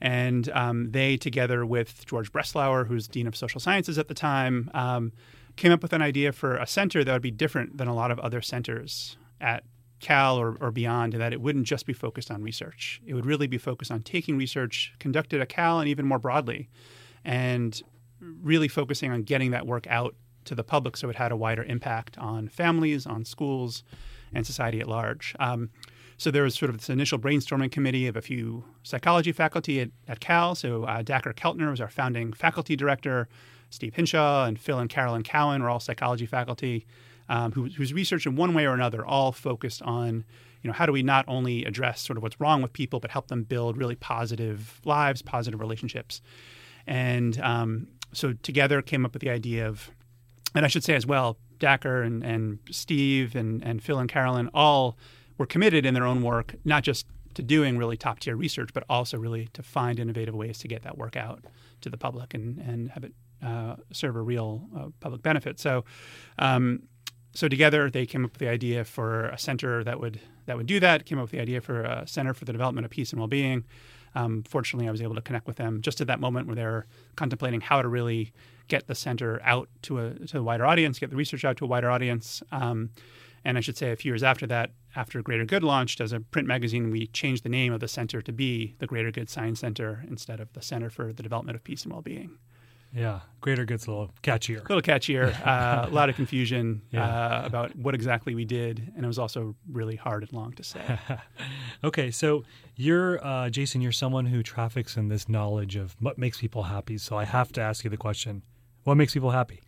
and 0.00 0.48
um, 0.50 0.90
they, 0.92 1.16
together 1.16 1.66
with 1.66 2.06
George 2.06 2.32
Breslauer, 2.32 2.86
who's 2.86 3.06
Dean 3.06 3.26
of 3.26 3.36
Social 3.36 3.60
Sciences 3.60 3.98
at 3.98 4.08
the 4.08 4.14
time, 4.14 4.70
um, 4.74 5.12
came 5.56 5.72
up 5.72 5.82
with 5.82 5.92
an 5.92 6.02
idea 6.02 6.32
for 6.32 6.56
a 6.56 6.66
center 6.66 7.04
that 7.04 7.12
would 7.12 7.22
be 7.22 7.30
different 7.30 7.76
than 7.76 7.88
a 7.88 7.94
lot 7.94 8.10
of 8.10 8.18
other 8.20 8.40
centers 8.40 9.16
at 9.40 9.64
Cal 10.00 10.38
or, 10.38 10.56
or 10.60 10.70
beyond, 10.70 11.12
and 11.12 11.22
that 11.22 11.32
it 11.32 11.40
wouldn't 11.40 11.66
just 11.66 11.84
be 11.84 11.92
focused 11.92 12.30
on 12.30 12.42
research. 12.42 13.02
It 13.04 13.14
would 13.14 13.26
really 13.26 13.46
be 13.46 13.58
focused 13.58 13.90
on 13.90 14.02
taking 14.02 14.38
research 14.38 14.94
conducted 14.98 15.40
at 15.40 15.50
Cal 15.50 15.78
and 15.80 15.88
even 15.88 16.06
more 16.06 16.18
broadly, 16.18 16.70
and 17.24 17.80
really 18.20 18.68
focusing 18.68 19.12
on 19.12 19.22
getting 19.22 19.50
that 19.50 19.66
work 19.66 19.86
out 19.88 20.14
to 20.44 20.54
the 20.54 20.64
public 20.64 20.96
so 20.96 21.10
it 21.10 21.16
had 21.16 21.32
a 21.32 21.36
wider 21.36 21.62
impact 21.64 22.16
on 22.16 22.48
families, 22.48 23.06
on 23.06 23.24
schools, 23.24 23.84
and 24.32 24.46
society 24.46 24.80
at 24.80 24.88
large. 24.88 25.34
Um, 25.38 25.70
so 26.20 26.30
there 26.30 26.42
was 26.42 26.54
sort 26.54 26.68
of 26.68 26.76
this 26.76 26.90
initial 26.90 27.18
brainstorming 27.18 27.72
committee 27.72 28.06
of 28.06 28.14
a 28.14 28.20
few 28.20 28.62
psychology 28.82 29.32
faculty 29.32 29.80
at, 29.80 29.88
at 30.06 30.20
Cal. 30.20 30.54
So 30.54 30.84
uh, 30.84 31.02
Dacher 31.02 31.32
Keltner 31.32 31.70
was 31.70 31.80
our 31.80 31.88
founding 31.88 32.34
faculty 32.34 32.76
director. 32.76 33.26
Steve 33.70 33.94
Hinshaw 33.94 34.44
and 34.44 34.60
Phil 34.60 34.78
and 34.78 34.90
Carolyn 34.90 35.22
Cowan 35.22 35.62
were 35.62 35.70
all 35.70 35.80
psychology 35.80 36.26
faculty 36.26 36.84
um, 37.30 37.52
who, 37.52 37.68
whose 37.68 37.94
research 37.94 38.26
in 38.26 38.36
one 38.36 38.52
way 38.52 38.66
or 38.66 38.74
another 38.74 39.02
all 39.02 39.32
focused 39.32 39.80
on 39.80 40.24
you 40.60 40.68
know 40.68 40.74
how 40.74 40.84
do 40.84 40.92
we 40.92 41.02
not 41.02 41.24
only 41.26 41.64
address 41.64 42.02
sort 42.02 42.18
of 42.18 42.22
what's 42.22 42.38
wrong 42.38 42.60
with 42.60 42.74
people 42.74 43.00
but 43.00 43.10
help 43.10 43.28
them 43.28 43.42
build 43.42 43.78
really 43.78 43.96
positive 43.96 44.78
lives 44.84 45.22
positive 45.22 45.58
relationships 45.58 46.20
and 46.86 47.40
um, 47.40 47.86
so 48.12 48.34
together 48.42 48.82
came 48.82 49.06
up 49.06 49.14
with 49.14 49.22
the 49.22 49.30
idea 49.30 49.66
of 49.66 49.90
and 50.54 50.66
i 50.66 50.68
should 50.68 50.84
say 50.84 50.94
as 50.94 51.06
well 51.06 51.38
dacher 51.58 52.04
and, 52.04 52.22
and 52.22 52.58
steve 52.70 53.34
and, 53.34 53.64
and 53.64 53.82
phil 53.82 53.98
and 53.98 54.10
carolyn 54.10 54.50
all 54.52 54.98
were 55.40 55.46
committed 55.46 55.86
in 55.86 55.94
their 55.94 56.04
own 56.04 56.20
work, 56.20 56.54
not 56.66 56.82
just 56.82 57.06
to 57.32 57.42
doing 57.42 57.78
really 57.78 57.96
top 57.96 58.18
tier 58.20 58.36
research, 58.36 58.68
but 58.74 58.84
also 58.90 59.16
really 59.16 59.48
to 59.54 59.62
find 59.62 59.98
innovative 59.98 60.34
ways 60.34 60.58
to 60.58 60.68
get 60.68 60.82
that 60.82 60.98
work 60.98 61.16
out 61.16 61.42
to 61.80 61.88
the 61.88 61.96
public 61.96 62.34
and, 62.34 62.58
and 62.58 62.90
have 62.90 63.04
it 63.04 63.14
uh, 63.42 63.76
serve 63.90 64.16
a 64.16 64.20
real 64.20 64.68
uh, 64.76 64.88
public 65.00 65.22
benefit. 65.22 65.58
So, 65.58 65.86
um, 66.38 66.82
so 67.32 67.48
together 67.48 67.88
they 67.88 68.04
came 68.04 68.22
up 68.22 68.32
with 68.32 68.38
the 68.38 68.48
idea 68.48 68.84
for 68.84 69.28
a 69.28 69.38
center 69.38 69.82
that 69.82 69.98
would 69.98 70.20
that 70.44 70.58
would 70.58 70.66
do 70.66 70.78
that. 70.78 71.06
Came 71.06 71.18
up 71.18 71.22
with 71.22 71.30
the 71.30 71.40
idea 71.40 71.62
for 71.62 71.84
a 71.84 72.06
center 72.06 72.34
for 72.34 72.44
the 72.44 72.52
development 72.52 72.84
of 72.84 72.90
peace 72.90 73.10
and 73.12 73.18
well-being. 73.18 73.64
Um, 74.14 74.42
fortunately, 74.42 74.88
I 74.88 74.90
was 74.90 75.00
able 75.00 75.14
to 75.14 75.22
connect 75.22 75.46
with 75.46 75.56
them 75.56 75.80
just 75.80 76.02
at 76.02 76.06
that 76.08 76.20
moment 76.20 76.48
where 76.48 76.56
they're 76.56 76.86
contemplating 77.16 77.62
how 77.62 77.80
to 77.80 77.88
really 77.88 78.32
get 78.68 78.88
the 78.88 78.94
center 78.94 79.40
out 79.42 79.70
to 79.82 80.00
a 80.00 80.10
to 80.26 80.40
a 80.40 80.42
wider 80.42 80.66
audience, 80.66 80.98
get 80.98 81.08
the 81.08 81.16
research 81.16 81.46
out 81.46 81.56
to 81.56 81.64
a 81.64 81.68
wider 81.68 81.90
audience. 81.90 82.42
Um, 82.52 82.90
and 83.42 83.56
I 83.56 83.62
should 83.62 83.78
say, 83.78 83.90
a 83.90 83.96
few 83.96 84.10
years 84.12 84.22
after 84.22 84.46
that, 84.48 84.72
after 84.96 85.22
Greater 85.22 85.44
Good 85.44 85.62
launched 85.62 86.00
as 86.00 86.12
a 86.12 86.20
print 86.20 86.48
magazine, 86.48 86.90
we 86.90 87.06
changed 87.08 87.44
the 87.44 87.48
name 87.48 87.72
of 87.72 87.80
the 87.80 87.88
center 87.88 88.20
to 88.22 88.32
be 88.32 88.74
the 88.78 88.86
Greater 88.86 89.10
Good 89.10 89.30
Science 89.30 89.60
Center 89.60 90.04
instead 90.08 90.40
of 90.40 90.52
the 90.52 90.62
Center 90.62 90.90
for 90.90 91.12
the 91.12 91.22
Development 91.22 91.56
of 91.56 91.64
Peace 91.64 91.84
and 91.84 91.92
Well-Being. 91.92 92.38
Yeah, 92.92 93.20
Greater 93.40 93.64
Good's 93.64 93.86
a 93.86 93.90
little 93.90 94.10
catchier. 94.22 94.58
A 94.58 94.72
little 94.72 94.82
catchier. 94.82 95.30
Uh, 95.50 95.86
a 95.88 95.94
lot 95.94 96.08
of 96.08 96.16
confusion 96.16 96.82
yeah. 96.90 97.04
uh, 97.04 97.42
about 97.44 97.74
what 97.76 97.94
exactly 97.94 98.34
we 98.34 98.44
did, 98.44 98.92
and 98.94 99.04
it 99.04 99.06
was 99.06 99.18
also 99.18 99.54
really 99.70 99.96
hard 99.96 100.22
and 100.22 100.32
long 100.32 100.52
to 100.54 100.62
say. 100.62 100.98
okay, 101.84 102.10
so 102.10 102.44
you're 102.76 103.24
uh, 103.24 103.48
Jason. 103.48 103.80
You're 103.80 103.92
someone 103.92 104.26
who 104.26 104.42
traffics 104.42 104.96
in 104.96 105.08
this 105.08 105.28
knowledge 105.28 105.76
of 105.76 105.96
what 106.00 106.18
makes 106.18 106.38
people 106.38 106.64
happy. 106.64 106.98
So 106.98 107.16
I 107.16 107.24
have 107.24 107.52
to 107.52 107.60
ask 107.60 107.84
you 107.84 107.90
the 107.90 107.96
question: 107.96 108.42
What 108.84 108.96
makes 108.96 109.14
people 109.14 109.30
happy? 109.30 109.60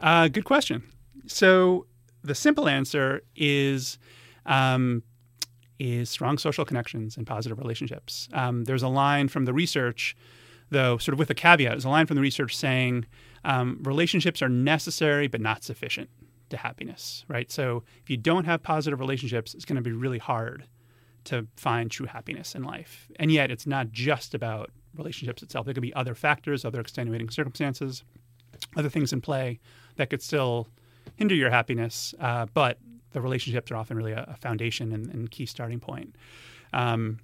Uh, 0.00 0.28
good 0.28 0.44
question. 0.44 0.82
So 1.26 1.86
the 2.22 2.34
simple 2.34 2.68
answer 2.68 3.22
is 3.36 3.98
um, 4.46 5.02
is 5.78 6.10
strong 6.10 6.38
social 6.38 6.64
connections 6.64 7.16
and 7.16 7.26
positive 7.26 7.58
relationships. 7.58 8.28
Um, 8.32 8.64
there's 8.64 8.82
a 8.82 8.88
line 8.88 9.28
from 9.28 9.44
the 9.46 9.52
research, 9.52 10.16
though, 10.70 10.98
sort 10.98 11.14
of 11.14 11.18
with 11.18 11.30
a 11.30 11.34
caveat. 11.34 11.72
There's 11.72 11.84
a 11.84 11.88
line 11.88 12.06
from 12.06 12.16
the 12.16 12.22
research 12.22 12.56
saying 12.56 13.06
um, 13.44 13.78
relationships 13.82 14.42
are 14.42 14.48
necessary 14.48 15.26
but 15.26 15.40
not 15.40 15.64
sufficient 15.64 16.10
to 16.50 16.56
happiness. 16.56 17.24
Right. 17.28 17.50
So 17.50 17.84
if 18.02 18.10
you 18.10 18.16
don't 18.16 18.44
have 18.44 18.62
positive 18.62 19.00
relationships, 19.00 19.54
it's 19.54 19.64
going 19.64 19.76
to 19.76 19.82
be 19.82 19.92
really 19.92 20.18
hard 20.18 20.64
to 21.24 21.46
find 21.56 21.90
true 21.90 22.06
happiness 22.06 22.54
in 22.54 22.62
life. 22.62 23.08
And 23.16 23.30
yet, 23.30 23.50
it's 23.50 23.66
not 23.66 23.90
just 23.90 24.34
about 24.34 24.70
relationships 24.94 25.42
itself. 25.42 25.64
There 25.64 25.74
could 25.74 25.82
be 25.82 25.94
other 25.94 26.14
factors, 26.14 26.64
other 26.64 26.80
extenuating 26.80 27.30
circumstances, 27.30 28.04
other 28.76 28.88
things 28.88 29.12
in 29.12 29.20
play 29.20 29.60
that 29.96 30.10
could 30.10 30.22
still 30.22 30.68
hinder 31.16 31.34
your 31.34 31.50
happiness. 31.50 32.14
Uh, 32.18 32.46
but 32.52 32.78
the 33.12 33.20
relationships 33.20 33.70
are 33.70 33.76
often 33.76 33.96
really 33.96 34.12
a, 34.12 34.24
a 34.28 34.36
foundation 34.36 34.92
and, 34.92 35.06
and, 35.08 35.30
key 35.30 35.46
starting 35.46 35.80
point. 35.80 36.14
Um, 36.72 37.18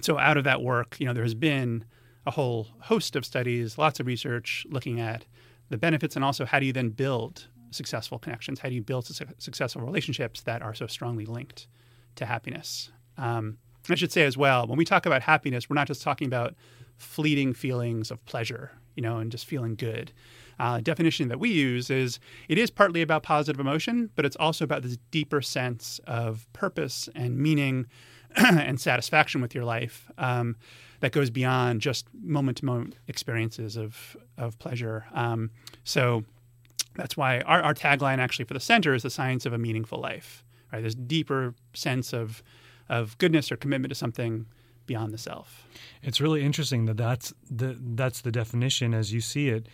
so, 0.00 0.18
out 0.18 0.36
of 0.36 0.44
that 0.44 0.62
work, 0.62 0.96
you 0.98 1.06
know, 1.06 1.12
there 1.12 1.22
has 1.22 1.34
been 1.34 1.84
a 2.26 2.30
whole 2.30 2.68
host 2.80 3.16
of 3.16 3.24
studies, 3.24 3.78
lots 3.78 4.00
of 4.00 4.06
research 4.06 4.66
looking 4.68 5.00
at 5.00 5.24
the 5.68 5.78
benefits 5.78 6.16
and 6.16 6.24
also 6.24 6.44
how 6.44 6.60
do 6.60 6.66
you 6.66 6.72
then 6.72 6.90
build 6.90 7.48
successful 7.70 8.18
connections? 8.18 8.60
How 8.60 8.68
do 8.68 8.74
you 8.74 8.82
build 8.82 9.06
su- 9.06 9.26
successful 9.38 9.82
relationships 9.82 10.42
that 10.42 10.62
are 10.62 10.74
so 10.74 10.86
strongly 10.86 11.26
linked 11.26 11.66
to 12.16 12.26
happiness? 12.26 12.90
Um, 13.18 13.58
I 13.88 13.94
should 13.94 14.12
say 14.12 14.24
as 14.24 14.36
well, 14.36 14.66
when 14.66 14.78
we 14.78 14.84
talk 14.84 15.06
about 15.06 15.22
happiness, 15.22 15.70
we're 15.70 15.74
not 15.74 15.86
just 15.86 16.02
talking 16.02 16.26
about 16.26 16.54
fleeting 16.96 17.52
feelings 17.52 18.10
of 18.10 18.24
pleasure, 18.26 18.72
you 18.96 19.02
know, 19.02 19.18
and 19.18 19.30
just 19.30 19.46
feeling 19.46 19.76
good. 19.76 20.12
Uh, 20.58 20.80
definition 20.80 21.28
that 21.28 21.38
we 21.38 21.50
use 21.50 21.90
is 21.90 22.18
it 22.48 22.56
is 22.58 22.70
partly 22.70 23.02
about 23.02 23.22
positive 23.22 23.60
emotion, 23.60 24.10
but 24.14 24.24
it's 24.24 24.36
also 24.36 24.64
about 24.64 24.82
this 24.82 24.96
deeper 25.10 25.42
sense 25.42 26.00
of 26.06 26.50
purpose 26.52 27.08
and 27.14 27.38
meaning 27.38 27.86
and 28.36 28.80
satisfaction 28.80 29.40
with 29.40 29.54
your 29.54 29.64
life 29.64 30.10
um, 30.18 30.56
that 31.00 31.12
goes 31.12 31.30
beyond 31.30 31.80
just 31.80 32.06
moment 32.22 32.58
to 32.58 32.64
moment 32.64 32.96
experiences 33.06 33.76
of 33.76 34.16
of 34.38 34.58
pleasure. 34.58 35.06
Um, 35.12 35.50
so 35.84 36.24
that's 36.94 37.16
why 37.16 37.40
our, 37.40 37.62
our 37.62 37.74
tagline 37.74 38.18
actually 38.18 38.46
for 38.46 38.54
the 38.54 38.60
center 38.60 38.94
is 38.94 39.02
the 39.02 39.10
science 39.10 39.46
of 39.46 39.52
a 39.52 39.58
meaningful 39.58 40.00
life. 40.00 40.42
Right, 40.72 40.82
this 40.82 40.94
deeper 40.94 41.54
sense 41.74 42.12
of 42.12 42.42
of 42.88 43.16
goodness 43.18 43.50
or 43.50 43.56
commitment 43.56 43.90
to 43.90 43.94
something 43.94 44.46
beyond 44.86 45.12
the 45.12 45.18
self. 45.18 45.66
It's 46.02 46.20
really 46.20 46.42
interesting 46.44 46.86
that 46.86 46.96
that's 46.96 47.32
the 47.50 47.76
that's 47.78 48.20
the 48.20 48.32
definition 48.32 48.94
as 48.94 49.12
you 49.12 49.20
see 49.20 49.48
it, 49.48 49.68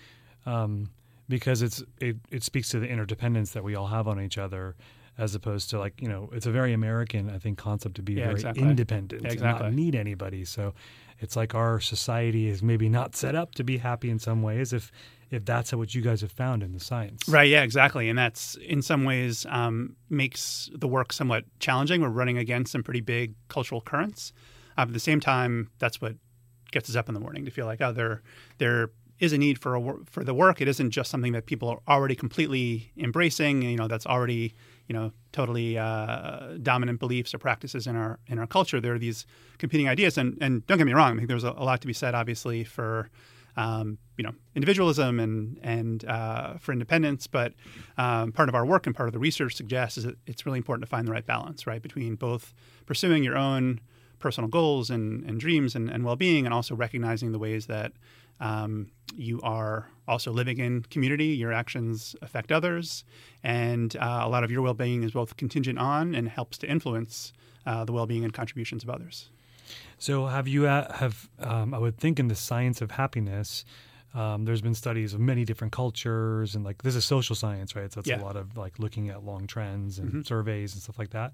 um, 0.47 0.91
because 1.29 1.63
it's 1.63 1.83
it, 2.01 2.17
it 2.31 2.43
speaks 2.43 2.69
to 2.71 2.79
the 2.79 2.89
interdependence 2.89 3.53
that 3.53 3.65
we 3.65 3.75
all 3.75 3.87
have 3.87 4.09
on 4.09 4.21
each 4.21 4.39
other, 4.39 4.77
as 5.19 5.35
opposed 5.35 5.71
to 5.71 5.79
like 5.79 6.01
you 6.01 6.09
know 6.09 6.29
it's 6.33 6.47
a 6.47 6.51
very 6.51 6.73
American 6.73 7.31
I 7.31 7.39
think 7.39 7.59
concept 7.59 7.97
to 7.97 8.03
be 8.03 8.15
yeah, 8.15 8.25
very 8.25 8.35
exactly. 8.35 8.63
independent 8.63 9.25
exactly. 9.25 9.67
not 9.67 9.73
need 9.73 9.95
anybody. 9.95 10.45
So 10.45 10.75
it's 11.21 11.37
like 11.37 11.55
our 11.55 11.81
society 11.81 12.49
is 12.49 12.63
maybe 12.63 12.89
not 12.89 13.15
set 13.15 13.35
up 13.35 13.55
to 13.55 13.65
be 13.65 13.79
happy 13.79 14.11
in 14.11 14.19
some 14.19 14.43
ways 14.43 14.73
if 14.73 14.91
if 15.33 15.45
that's 15.47 15.73
what 15.73 15.95
you 15.95 16.03
guys 16.03 16.21
have 16.21 16.31
found 16.31 16.63
in 16.63 16.73
the 16.73 16.81
science. 16.81 17.27
Right. 17.27 17.49
Yeah. 17.49 17.63
Exactly. 17.63 18.09
And 18.09 18.19
that's 18.19 18.55
in 18.57 18.83
some 18.83 19.05
ways 19.05 19.47
um, 19.49 19.97
makes 20.11 20.71
the 20.75 20.87
work 20.87 21.13
somewhat 21.13 21.45
challenging. 21.59 22.03
We're 22.03 22.11
running 22.11 22.37
against 22.37 22.73
some 22.73 22.83
pretty 22.83 23.01
big 23.01 23.35
cultural 23.49 23.81
currents. 23.81 24.35
Uh, 24.77 24.83
at 24.83 24.93
the 24.93 25.01
same 25.01 25.21
time, 25.21 25.71
that's 25.79 26.03
what 26.03 26.17
gets 26.71 26.91
us 26.91 26.97
up 26.97 27.09
in 27.09 27.15
the 27.15 27.21
morning 27.21 27.47
to 27.47 27.51
feel 27.51 27.67
like, 27.67 27.81
oh, 27.81 27.93
there, 27.93 28.23
there 28.59 28.91
is 29.23 29.33
a 29.33 29.38
need 29.38 29.57
for 29.57 29.76
a, 29.76 29.95
for 30.05 30.25
the 30.25 30.35
work. 30.35 30.61
It 30.61 30.67
isn't 30.67 30.91
just 30.91 31.09
something 31.09 31.33
that 31.33 31.47
people 31.47 31.69
are 31.69 31.79
already 31.87 32.17
completely 32.17 32.91
embracing. 32.99 33.62
You 33.62 33.76
know, 33.76 33.87
that's 33.87 34.05
already 34.05 34.52
you 34.88 34.95
know 34.95 35.12
totally 35.31 35.79
uh, 35.79 36.59
dominant 36.61 36.99
beliefs 36.99 37.33
or 37.33 37.38
practices 37.38 37.87
in 37.87 37.95
our 37.95 38.19
in 38.26 38.41
our 38.41 38.49
culture. 38.49 38.81
There 38.81 38.95
are 38.95 38.99
these 38.99 39.25
competing 39.59 39.88
ideas, 39.88 40.19
and 40.19 40.37
and 40.41 40.67
don't 40.67 40.76
get 40.76 40.88
me 40.88 40.93
wrong. 40.93 41.12
I 41.12 41.17
think 41.19 41.29
there's 41.29 41.45
a, 41.45 41.52
a 41.52 41.64
lot 41.64 41.81
to 41.83 41.87
be 41.87 41.93
said, 41.93 42.17
obviously, 42.17 42.64
for 42.64 43.11
um, 43.57 43.97
you 44.17 44.25
know 44.25 44.33
individualism 44.57 45.21
and 45.21 45.57
and 45.62 46.05
uh, 46.05 46.55
for 46.59 46.73
independence. 46.73 47.29
But 47.29 47.55
um, 47.97 48.33
part 48.33 48.49
of 48.49 48.57
our 48.57 48.67
work 48.67 48.88
and 48.88 48.95
part 48.95 49.09
of 49.09 49.12
the 49.12 49.21
research 49.21 49.55
suggests 49.55 49.99
is 49.99 50.05
that 50.05 50.17
it's 50.26 50.45
really 50.47 50.59
important 50.59 50.83
to 50.83 50.91
find 50.91 51.07
the 51.07 51.12
right 51.12 51.25
balance, 51.25 51.64
right, 51.64 51.81
between 51.81 52.17
both 52.17 52.52
pursuing 52.87 53.23
your 53.23 53.37
own 53.37 53.79
personal 54.23 54.49
goals 54.49 54.88
and, 54.88 55.25
and 55.25 55.38
dreams 55.38 55.75
and, 55.75 55.91
and 55.91 56.05
well-being 56.05 56.47
and 56.47 56.55
also 56.55 56.75
recognizing 56.75 57.33
the 57.33 57.38
ways 57.38 57.67
that 57.67 57.93
um, 58.43 58.91
you 59.15 59.41
are 59.43 59.89
also 60.09 60.33
living 60.33 60.59
in 60.59 60.83
community 60.83 61.27
your 61.27 61.53
actions 61.53 62.15
affect 62.23 62.51
others 62.53 63.05
and 63.43 63.97
uh, 63.97 64.21
a 64.23 64.29
lot 64.29 64.45
of 64.45 64.51
your 64.51 64.61
well-being 64.61 65.03
is 65.05 65.13
both 65.13 65.37
contingent 65.37 65.79
on 65.79 66.15
and 66.15 66.29
helps 66.29 66.59
to 66.59 66.69
influence 66.69 67.33
uh, 67.67 67.85
the 67.85 67.93
well-being 67.93 68.25
and 68.25 68.35
contributions 68.35 68.83
of 68.83 68.91
others 68.91 69.31
so 69.97 70.27
have 70.27 70.49
you 70.49 70.67
uh, 70.67 70.93
have 70.93 71.31
um, 71.39 71.73
i 71.73 71.79
would 71.79 71.97
think 71.97 72.19
in 72.19 72.29
the 72.29 72.35
science 72.35 72.83
of 72.83 72.91
happiness 72.91 73.65
um, 74.15 74.45
there's 74.45 74.61
been 74.61 74.75
studies 74.75 75.15
of 75.15 75.21
many 75.21 75.45
different 75.45 75.73
cultures 75.73 76.55
and 76.55 76.65
like 76.65 76.83
this 76.83 76.97
is 76.97 77.05
social 77.05 77.37
science 77.37 77.77
right 77.77 77.93
so 77.93 78.01
it's 78.01 78.09
yeah. 78.09 78.21
a 78.21 78.25
lot 78.25 78.37
of 78.37 78.57
like 78.57 78.79
looking 78.79 79.09
at 79.09 79.25
long 79.25 79.47
trends 79.47 79.99
and 79.99 80.09
mm-hmm. 80.09 80.23
surveys 80.23 80.75
and 80.75 80.83
stuff 80.83 80.99
like 80.99 81.11
that 81.11 81.33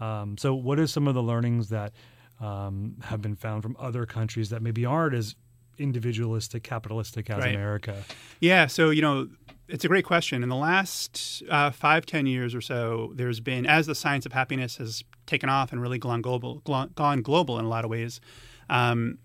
um, 0.00 0.36
so 0.36 0.54
what 0.54 0.78
are 0.78 0.86
some 0.86 1.06
of 1.06 1.14
the 1.14 1.22
learnings 1.22 1.68
that 1.68 1.92
um, 2.40 2.96
have 3.02 3.22
been 3.22 3.36
found 3.36 3.62
from 3.62 3.76
other 3.78 4.04
countries 4.04 4.50
that 4.50 4.62
maybe 4.62 4.84
aren't 4.84 5.14
as 5.14 5.36
individualistic, 5.80 6.62
capitalistic 6.62 7.30
as 7.30 7.38
right. 7.38 7.54
America? 7.54 8.04
Yeah, 8.40 8.66
so 8.66 8.90
you 8.90 9.02
know, 9.02 9.28
it's 9.68 9.84
a 9.84 9.88
great 9.88 10.04
question. 10.04 10.42
In 10.42 10.48
the 10.48 10.56
last 10.56 11.42
uh, 11.48 11.70
five, 11.70 12.06
ten 12.06 12.26
years 12.26 12.54
or 12.54 12.60
so, 12.60 13.12
there's 13.14 13.40
been 13.40 13.66
as 13.66 13.86
the 13.86 13.94
science 13.94 14.26
of 14.26 14.32
happiness 14.32 14.76
has 14.76 15.02
taken 15.26 15.48
off 15.48 15.72
and 15.72 15.80
really 15.80 15.98
gone 15.98 16.22
global, 16.22 16.60
gone 16.94 17.22
global 17.22 17.58
in 17.58 17.64
a 17.64 17.68
lot 17.68 17.84
of 17.84 17.90
ways. 17.90 18.20
Um, 18.68 19.18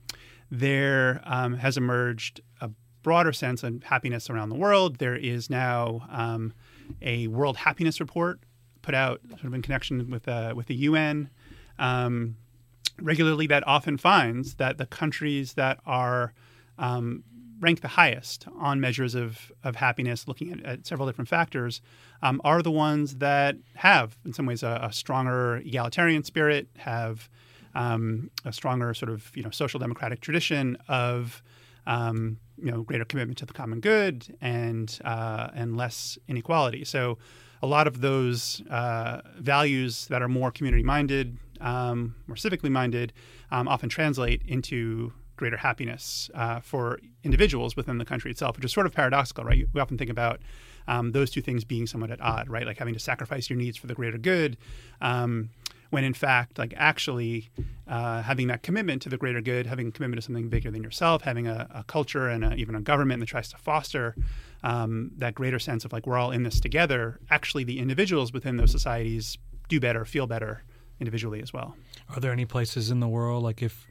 there 0.51 1.21
um, 1.23 1.55
has 1.55 1.77
emerged 1.77 2.41
a 2.61 2.69
broader 3.03 3.33
sense 3.33 3.63
of 3.63 3.83
happiness 3.83 4.29
around 4.29 4.49
the 4.49 4.55
world. 4.55 4.97
There 4.97 5.15
is 5.15 5.49
now 5.49 6.07
um, 6.09 6.53
a 7.01 7.27
World 7.27 7.57
Happiness 7.57 7.99
Report 7.99 8.39
put 8.81 8.93
out 8.93 9.21
sort 9.29 9.45
of 9.45 9.53
in 9.53 9.61
connection 9.61 10.09
with 10.09 10.27
uh, 10.27 10.53
with 10.55 10.67
the 10.67 10.75
UN. 10.75 11.29
Um, 11.77 12.37
regularly 13.01 13.47
that 13.47 13.65
often 13.67 13.97
finds 13.97 14.55
that 14.55 14.77
the 14.77 14.85
countries 14.85 15.53
that 15.53 15.79
are 15.85 16.33
um, 16.77 17.23
ranked 17.59 17.81
the 17.81 17.87
highest 17.87 18.47
on 18.59 18.79
measures 18.79 19.15
of, 19.15 19.51
of 19.63 19.77
happiness, 19.77 20.27
looking 20.27 20.51
at, 20.51 20.63
at 20.65 20.87
several 20.87 21.07
different 21.07 21.29
factors, 21.29 21.81
um, 22.21 22.41
are 22.43 22.61
the 22.61 22.71
ones 22.71 23.17
that 23.17 23.55
have, 23.75 24.17
in 24.25 24.33
some 24.33 24.45
ways, 24.45 24.63
a, 24.63 24.79
a 24.83 24.91
stronger 24.91 25.57
egalitarian 25.57 26.23
spirit, 26.23 26.67
have 26.77 27.29
um, 27.75 28.29
a 28.43 28.53
stronger 28.53 28.93
sort 28.93 29.11
of 29.11 29.35
you 29.35 29.43
know 29.43 29.49
social 29.49 29.79
democratic 29.79 30.21
tradition 30.21 30.77
of 30.87 31.43
um, 31.85 32.37
you 32.57 32.71
know 32.71 32.81
greater 32.83 33.05
commitment 33.05 33.37
to 33.37 33.45
the 33.45 33.53
common 33.53 33.79
good 33.79 34.35
and 34.41 34.99
uh, 35.03 35.49
and 35.53 35.77
less 35.77 36.17
inequality. 36.27 36.83
So 36.85 37.17
a 37.61 37.67
lot 37.67 37.87
of 37.87 38.01
those 38.01 38.61
uh, 38.69 39.21
values 39.37 40.07
that 40.07 40.21
are 40.21 40.27
more 40.27 40.51
community 40.51 40.83
minded, 40.83 41.37
um, 41.61 42.15
more 42.27 42.35
civically 42.35 42.69
minded, 42.69 43.13
um, 43.51 43.67
often 43.67 43.89
translate 43.89 44.41
into 44.45 45.13
greater 45.35 45.57
happiness 45.57 46.29
uh, 46.33 46.59
for 46.59 46.99
individuals 47.23 47.75
within 47.75 47.97
the 47.97 48.05
country 48.05 48.31
itself, 48.31 48.55
which 48.55 48.65
is 48.65 48.71
sort 48.71 48.85
of 48.85 48.93
paradoxical, 48.93 49.43
right? 49.43 49.67
We 49.73 49.81
often 49.81 49.97
think 49.97 50.09
about 50.09 50.41
um, 50.87 51.11
those 51.11 51.29
two 51.31 51.41
things 51.41 51.63
being 51.63 51.87
somewhat 51.87 52.11
at 52.11 52.21
odd, 52.21 52.49
right? 52.49 52.65
Like 52.65 52.77
having 52.77 52.93
to 52.93 52.99
sacrifice 52.99 53.49
your 53.49 53.57
needs 53.57 53.77
for 53.77 53.87
the 53.87 53.95
greater 53.95 54.17
good, 54.17 54.57
um, 55.01 55.49
when 55.89 56.03
in 56.03 56.13
fact, 56.13 56.57
like 56.57 56.73
actually 56.77 57.49
uh, 57.87 58.21
having 58.21 58.47
that 58.47 58.63
commitment 58.63 59.01
to 59.03 59.09
the 59.09 59.17
greater 59.17 59.41
good, 59.41 59.65
having 59.65 59.91
commitment 59.91 60.21
to 60.21 60.25
something 60.25 60.49
bigger 60.49 60.71
than 60.71 60.83
yourself, 60.83 61.21
having 61.21 61.47
a, 61.47 61.67
a 61.73 61.83
culture 61.83 62.27
and 62.27 62.43
a, 62.43 62.53
even 62.55 62.75
a 62.75 62.81
government 62.81 63.19
that 63.19 63.27
tries 63.27 63.49
to 63.49 63.57
foster 63.57 64.15
um, 64.63 65.11
that 65.17 65.35
greater 65.35 65.59
sense 65.59 65.85
of 65.85 65.93
like 65.93 66.05
we're 66.07 66.17
all 66.17 66.31
in 66.31 66.43
this 66.43 66.59
together. 66.59 67.19
Actually, 67.29 67.63
the 67.63 67.79
individuals 67.79 68.33
within 68.33 68.57
those 68.57 68.71
societies 68.71 69.37
do 69.69 69.79
better, 69.79 70.05
feel 70.05 70.27
better 70.27 70.63
individually 70.99 71.41
as 71.41 71.53
well. 71.53 71.75
Are 72.09 72.19
there 72.19 72.31
any 72.31 72.45
places 72.45 72.89
in 72.89 72.99
the 72.99 73.07
world 73.07 73.43
like 73.43 73.61
if 73.61 73.87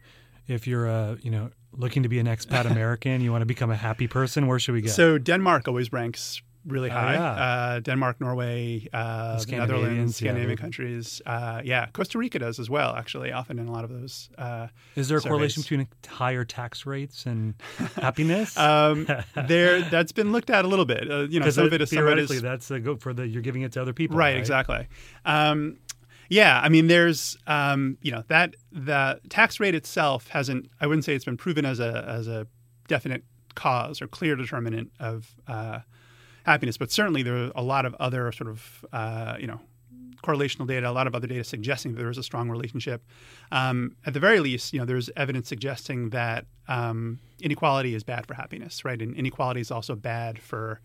if 0.48 0.66
you're 0.66 0.86
a 0.86 1.16
you 1.22 1.30
know 1.30 1.50
looking 1.72 2.02
to 2.04 2.08
be 2.08 2.18
an 2.18 2.26
expat 2.26 2.64
American, 2.70 3.20
you 3.20 3.30
want 3.32 3.42
to 3.42 3.46
become 3.46 3.70
a 3.70 3.76
happy 3.76 4.06
person, 4.06 4.46
where 4.46 4.58
should 4.58 4.74
we 4.74 4.82
go? 4.82 4.90
So 4.90 5.18
Denmark 5.18 5.68
always 5.68 5.92
ranks 5.92 6.40
really 6.66 6.88
Oh, 6.90 6.94
high. 6.94 7.12
yeah. 7.14 7.30
uh, 7.74 7.80
Denmark, 7.80 8.22
Norway, 8.22 8.88
uh, 8.94 9.38
the 9.38 9.56
Netherlands, 9.56 10.16
Scandinavian 10.16 10.48
they're- 10.48 10.56
countries. 10.56 11.20
Uh, 11.26 11.60
yeah, 11.62 11.86
Costa 11.92 12.16
Rica 12.16 12.38
does 12.38 12.58
as 12.58 12.70
well. 12.70 12.94
Actually, 12.96 13.32
often 13.32 13.58
in 13.58 13.68
a 13.68 13.72
lot 13.72 13.84
of 13.84 13.90
those. 13.90 14.30
Uh, 14.38 14.68
Is 14.96 15.08
there 15.08 15.18
a 15.18 15.20
correlation 15.20 15.62
surveys. 15.62 15.88
between 15.88 16.16
higher 16.18 16.42
tax 16.42 16.86
rates 16.86 17.26
and 17.26 17.52
happiness? 18.00 18.56
um, 18.56 19.06
there, 19.46 19.82
that's 19.82 20.12
been 20.12 20.32
looked 20.32 20.48
at 20.48 20.64
a 20.64 20.68
little 20.68 20.86
bit. 20.86 21.10
Uh, 21.10 21.26
you 21.28 21.38
know, 21.38 21.50
some 21.50 21.66
of 21.66 21.74
it 21.74 21.82
is 21.82 21.92
of 21.92 21.98
theoretically, 21.98 22.38
that's 22.38 22.70
a 22.70 22.80
go 22.80 22.96
for 22.96 23.12
the 23.12 23.26
you're 23.28 23.42
giving 23.42 23.60
it 23.60 23.72
to 23.72 23.82
other 23.82 23.92
people, 23.92 24.16
right, 24.16 24.30
right? 24.32 24.38
exactly. 24.38 24.86
Um, 25.26 25.76
yeah, 26.28 26.61
I 26.62 26.69
mean, 26.69 26.87
there's 26.87 27.37
um, 27.47 27.99
you 28.02 28.12
know 28.12 28.25
that 28.28 28.57
the 28.73 29.21
tax 29.28 29.61
rate 29.61 29.75
itself 29.75 30.28
hasn't. 30.28 30.71
I 30.81 30.87
wouldn't 30.87 31.04
say 31.04 31.14
it's 31.14 31.25
been 31.25 31.37
proven 31.37 31.64
as 31.64 31.81
a 31.81 32.04
as 32.09 32.28
a 32.28 32.47
definite 32.88 33.25
cause 33.54 34.02
or 34.02 34.07
clear 34.07 34.37
determinant 34.37 34.90
of 35.00 35.35
uh, 35.47 35.81
happiness, 36.45 36.76
but 36.76 36.90
certainly 36.90 37.23
there 37.23 37.37
are 37.37 37.52
a 37.54 37.62
lot 37.62 37.87
of 37.87 37.95
other 37.95 38.31
sort 38.33 38.50
of 38.50 38.85
uh, 38.93 39.37
you 39.38 39.47
know 39.47 39.61
correlational 40.25 40.66
data, 40.66 40.88
a 40.88 40.93
lot 40.93 41.07
of 41.07 41.14
other 41.14 41.26
data 41.26 41.45
suggesting 41.45 41.93
that 41.93 41.99
there 41.99 42.11
is 42.11 42.19
a 42.19 42.23
strong 42.23 42.49
relationship. 42.49 43.04
Um, 43.52 43.95
at 44.07 44.14
the 44.14 44.21
very 44.21 44.40
least, 44.40 44.73
you 44.73 44.78
know, 44.78 44.87
there's 44.87 45.11
evidence 45.16 45.49
suggesting 45.49 46.09
that 46.11 46.47
um, 46.66 47.21
inequality 47.40 47.95
is 47.95 48.02
bad 48.02 48.26
for 48.26 48.35
happiness, 48.35 48.85
right? 48.85 49.00
And 49.00 49.14
inequality 49.14 49.61
is 49.61 49.71
also 49.71 49.95
bad 49.95 50.38
for 50.38 50.81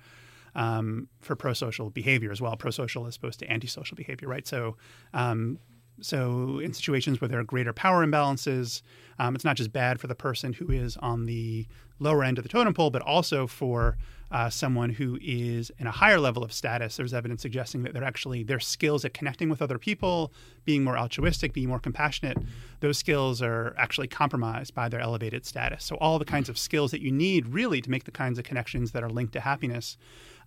um, 0.55 1.07
for 1.21 1.35
pro-social 1.35 1.89
behavior 1.89 2.31
as 2.31 2.41
well. 2.41 2.55
Pro-social 2.55 3.05
as 3.05 3.15
opposed 3.15 3.39
to 3.39 3.51
antisocial 3.51 3.95
behavior, 3.95 4.27
right? 4.27 4.47
So 4.47 4.77
um, 5.13 5.59
so 6.01 6.59
in 6.59 6.73
situations 6.73 7.21
where 7.21 7.27
there 7.27 7.39
are 7.39 7.43
greater 7.43 7.73
power 7.73 8.05
imbalances, 8.05 8.81
um, 9.17 9.35
it's 9.35 9.45
not 9.45 9.55
just 9.55 9.71
bad 9.71 9.99
for 9.99 10.07
the 10.07 10.15
person 10.15 10.53
who 10.53 10.71
is 10.71 10.97
on 10.97 11.25
the 11.25 11.67
lower 11.99 12.23
end 12.23 12.37
of 12.37 12.43
the 12.43 12.49
totem 12.49 12.73
pole, 12.73 12.89
but 12.89 13.01
also 13.01 13.45
for 13.47 13.97
uh, 14.31 14.49
someone 14.49 14.91
who 14.91 15.17
is 15.21 15.71
in 15.79 15.87
a 15.87 15.91
higher 15.91 16.19
level 16.19 16.43
of 16.43 16.53
status. 16.53 16.97
There's 16.97 17.13
evidence 17.13 17.41
suggesting 17.41 17.83
that 17.83 17.93
they're 17.93 18.03
actually 18.03 18.43
their 18.43 18.59
skills 18.59 19.03
at 19.03 19.13
connecting 19.13 19.49
with 19.49 19.61
other 19.61 19.79
people, 19.79 20.31
being 20.65 20.83
more 20.83 20.97
altruistic, 20.97 21.51
being 21.51 21.67
more 21.67 21.79
compassionate, 21.79 22.37
those 22.79 22.97
skills 22.97 23.41
are 23.41 23.73
actually 23.77 24.07
compromised 24.07 24.73
by 24.73 24.87
their 24.87 24.99
elevated 24.99 25.45
status. 25.45 25.83
So 25.83 25.95
all 25.95 26.19
the 26.19 26.25
kinds 26.25 26.47
of 26.47 26.57
skills 26.57 26.91
that 26.91 27.01
you 27.01 27.11
need 27.11 27.47
really 27.47 27.81
to 27.81 27.89
make 27.89 28.03
the 28.03 28.11
kinds 28.11 28.37
of 28.37 28.45
connections 28.45 28.91
that 28.91 29.03
are 29.03 29.09
linked 29.09 29.33
to 29.33 29.41
happiness 29.41 29.97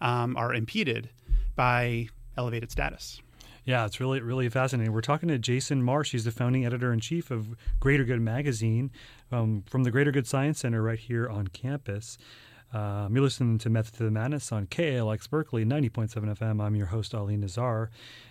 um, 0.00 0.36
are 0.36 0.54
impeded 0.54 1.10
by 1.56 2.08
elevated 2.36 2.70
status. 2.70 3.20
Yeah, 3.64 3.86
it's 3.86 4.00
really 4.00 4.20
really 4.20 4.48
fascinating. 4.48 4.92
We're 4.92 5.02
talking 5.02 5.28
to 5.28 5.38
Jason 5.38 5.82
Marsh. 5.82 6.12
He's 6.12 6.24
the 6.24 6.32
founding 6.32 6.66
editor 6.66 6.92
in 6.92 7.00
chief 7.00 7.30
of 7.30 7.54
Greater 7.78 8.04
Good 8.04 8.20
magazine 8.20 8.90
um, 9.30 9.62
from 9.68 9.84
the 9.84 9.90
Greater 9.90 10.10
Good 10.10 10.26
Science 10.26 10.60
Center 10.60 10.82
right 10.82 10.98
here 10.98 11.28
on 11.28 11.48
campus. 11.48 12.18
Um, 12.72 13.14
you're 13.14 13.22
listening 13.22 13.58
to 13.58 13.70
Method 13.70 13.94
to 13.94 14.04
the 14.04 14.10
Madness 14.10 14.50
on 14.50 14.66
KALX 14.66 15.28
Berkeley 15.28 15.64
90.7 15.64 16.14
FM. 16.38 16.62
I'm 16.62 16.74
your 16.74 16.86
host, 16.86 17.14
Ali 17.14 17.36
Nazar. 17.36 17.90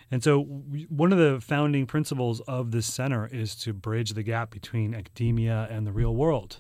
And 0.10 0.24
so, 0.24 0.42
one 0.42 1.14
of 1.14 1.20
the 1.20 1.40
founding 1.40 1.86
principles 1.86 2.42
of 2.42 2.72
this 2.72 2.92
center 2.92 3.28
is 3.28 3.56
to 3.58 3.72
bridge 3.72 4.12
the 4.12 4.24
gap 4.24 4.50
between 4.50 4.96
academia 4.96 5.68
and 5.70 5.86
the 5.86 5.92
real 5.92 6.16
world. 6.16 6.60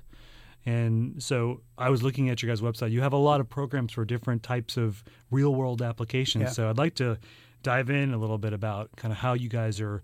And 0.64 1.22
so, 1.22 1.62
I 1.76 1.90
was 1.90 2.04
looking 2.04 2.30
at 2.30 2.42
your 2.44 2.52
guys' 2.52 2.62
website. 2.62 2.92
You 2.92 3.02
have 3.02 3.14
a 3.14 3.18
lot 3.18 3.42
of 3.42 3.50
programs 3.50 3.94
for 3.94 4.06
different 4.06 4.44
types 4.44 4.78
of 4.78 5.04
real 5.32 5.54
world 5.56 5.82
applications. 5.82 6.44
Yeah. 6.44 6.50
So, 6.50 6.70
I'd 6.70 6.78
like 6.78 6.96
to 6.96 7.18
dive 7.64 7.90
in 7.90 8.14
a 8.14 8.18
little 8.18 8.38
bit 8.38 8.54
about 8.54 8.90
kind 8.96 9.12
of 9.12 9.18
how 9.20 9.34
you 9.34 9.50
guys 9.50 9.80
are 9.82 10.02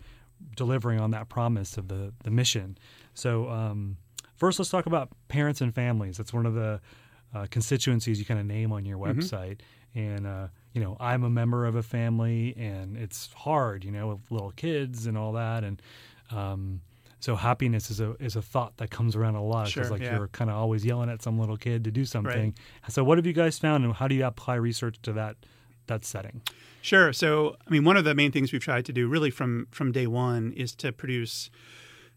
delivering 0.56 1.00
on 1.00 1.12
that 1.12 1.30
promise 1.30 1.78
of 1.78 1.88
the 1.88 2.14
the 2.24 2.32
mission. 2.32 2.78
So 3.14 3.50
um, 3.50 3.98
first, 4.36 4.60
let's 4.60 4.70
talk 4.70 4.86
about 4.86 5.10
parents 5.28 5.62
and 5.62 5.74
families. 5.74 6.18
That's 6.18 6.34
one 6.34 6.46
of 6.46 6.54
the 6.54 6.80
uh, 7.34 7.48
constituencies 7.50 8.20
you 8.20 8.26
kind 8.26 8.40
of 8.40 8.46
name 8.46 8.72
on 8.72 8.86
your 8.86 8.98
Mm-hmm. 8.98 9.20
website. 9.20 9.60
And 9.96 10.28
uh, 10.28 10.48
you 10.74 10.82
know, 10.84 10.96
I'm 11.00 11.24
a 11.24 11.30
member 11.30 11.66
of 11.66 11.76
a 11.76 11.82
family, 11.84 12.54
and 12.58 12.96
it's 12.98 13.32
hard, 13.34 13.84
you 13.84 13.92
know, 13.92 14.08
with 14.10 14.20
little 14.32 14.52
kids 14.52 15.08
and 15.08 15.18
all 15.18 15.32
that. 15.34 15.64
And 15.64 15.82
um, 16.30 16.82
so 17.20 17.36
happiness 17.36 17.90
is 17.90 18.00
a 18.00 18.12
is 18.20 18.36
a 18.36 18.42
thought 18.44 18.78
that 18.78 18.92
comes 18.92 19.16
around 19.16 19.36
a 19.36 19.44
lot. 19.44 19.68
because 19.68 19.88
Sure, 19.88 19.92
like 19.98 20.02
yeah. 20.04 20.18
you're 20.18 20.28
kind 20.28 20.52
of 20.52 20.56
always 20.58 20.86
yelling 20.86 21.10
at 21.10 21.24
some 21.24 21.40
little 21.40 21.58
kid 21.58 21.84
to 21.86 21.92
do 21.92 22.06
something. 22.06 22.54
So 22.90 23.04
what 23.04 23.18
have 23.18 23.26
you 23.26 23.34
guys 23.34 23.58
found, 23.58 23.86
and 23.86 23.94
how 23.96 24.08
do 24.08 24.14
you 24.14 24.26
apply 24.26 24.56
research 24.56 24.98
to 25.04 25.14
that 25.14 25.38
that 25.88 26.06
setting? 26.06 26.42
Sure. 26.82 27.12
So, 27.12 27.58
I 27.66 27.70
mean, 27.70 27.84
one 27.84 27.98
of 27.98 28.06
the 28.06 28.16
main 28.16 28.32
things 28.32 28.52
we've 28.52 28.62
tried 28.62 28.86
to 28.86 28.94
do 28.94 29.08
really 29.08 29.30
from 29.30 29.68
from 29.72 29.92
day 29.92 30.08
one 30.08 30.54
is 30.54 30.76
to 30.76 30.92
produce 30.92 31.50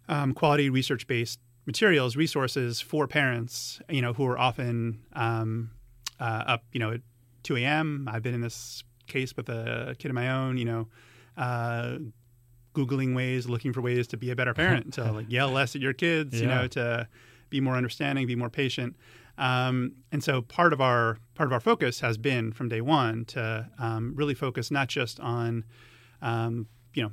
um, 0.08 0.32
quality 0.34 0.70
research 0.70 1.06
based 1.06 1.40
materials, 1.66 2.16
resources 2.16 2.80
for 2.80 3.06
parents, 3.06 3.80
you 3.88 4.02
know, 4.02 4.12
who 4.12 4.26
are 4.26 4.38
often 4.38 5.00
um, 5.12 5.70
uh, 6.18 6.44
up, 6.46 6.64
you 6.72 6.80
know, 6.80 6.92
at 6.92 7.00
2 7.44 7.56
a.m. 7.58 8.08
I've 8.10 8.22
been 8.22 8.34
in 8.34 8.40
this 8.40 8.82
case 9.06 9.36
with 9.36 9.48
a 9.48 9.94
kid 9.98 10.08
of 10.08 10.14
my 10.14 10.30
own, 10.30 10.58
you 10.58 10.64
know, 10.64 10.88
uh, 11.36 11.98
googling 12.74 13.14
ways, 13.14 13.48
looking 13.48 13.72
for 13.72 13.80
ways 13.80 14.06
to 14.08 14.16
be 14.16 14.30
a 14.30 14.36
better 14.36 14.54
parent, 14.54 14.94
to 14.94 15.12
like 15.12 15.26
yell 15.30 15.50
less 15.50 15.74
at 15.74 15.80
your 15.80 15.92
kids, 15.92 16.40
you 16.40 16.46
know, 16.46 16.66
to 16.68 17.08
be 17.50 17.60
more 17.60 17.76
understanding, 17.76 18.26
be 18.26 18.36
more 18.36 18.50
patient. 18.50 18.96
Um, 19.40 19.94
and 20.12 20.22
so 20.22 20.42
part 20.42 20.72
of 20.72 20.80
our 20.80 21.16
part 21.34 21.48
of 21.48 21.52
our 21.52 21.60
focus 21.60 22.00
has 22.00 22.18
been 22.18 22.52
from 22.52 22.68
day 22.68 22.82
one 22.82 23.24
to 23.26 23.68
um, 23.78 24.12
really 24.14 24.34
focus 24.34 24.70
not 24.70 24.88
just 24.88 25.18
on 25.18 25.64
um, 26.22 26.68
you 26.94 27.02
know 27.02 27.12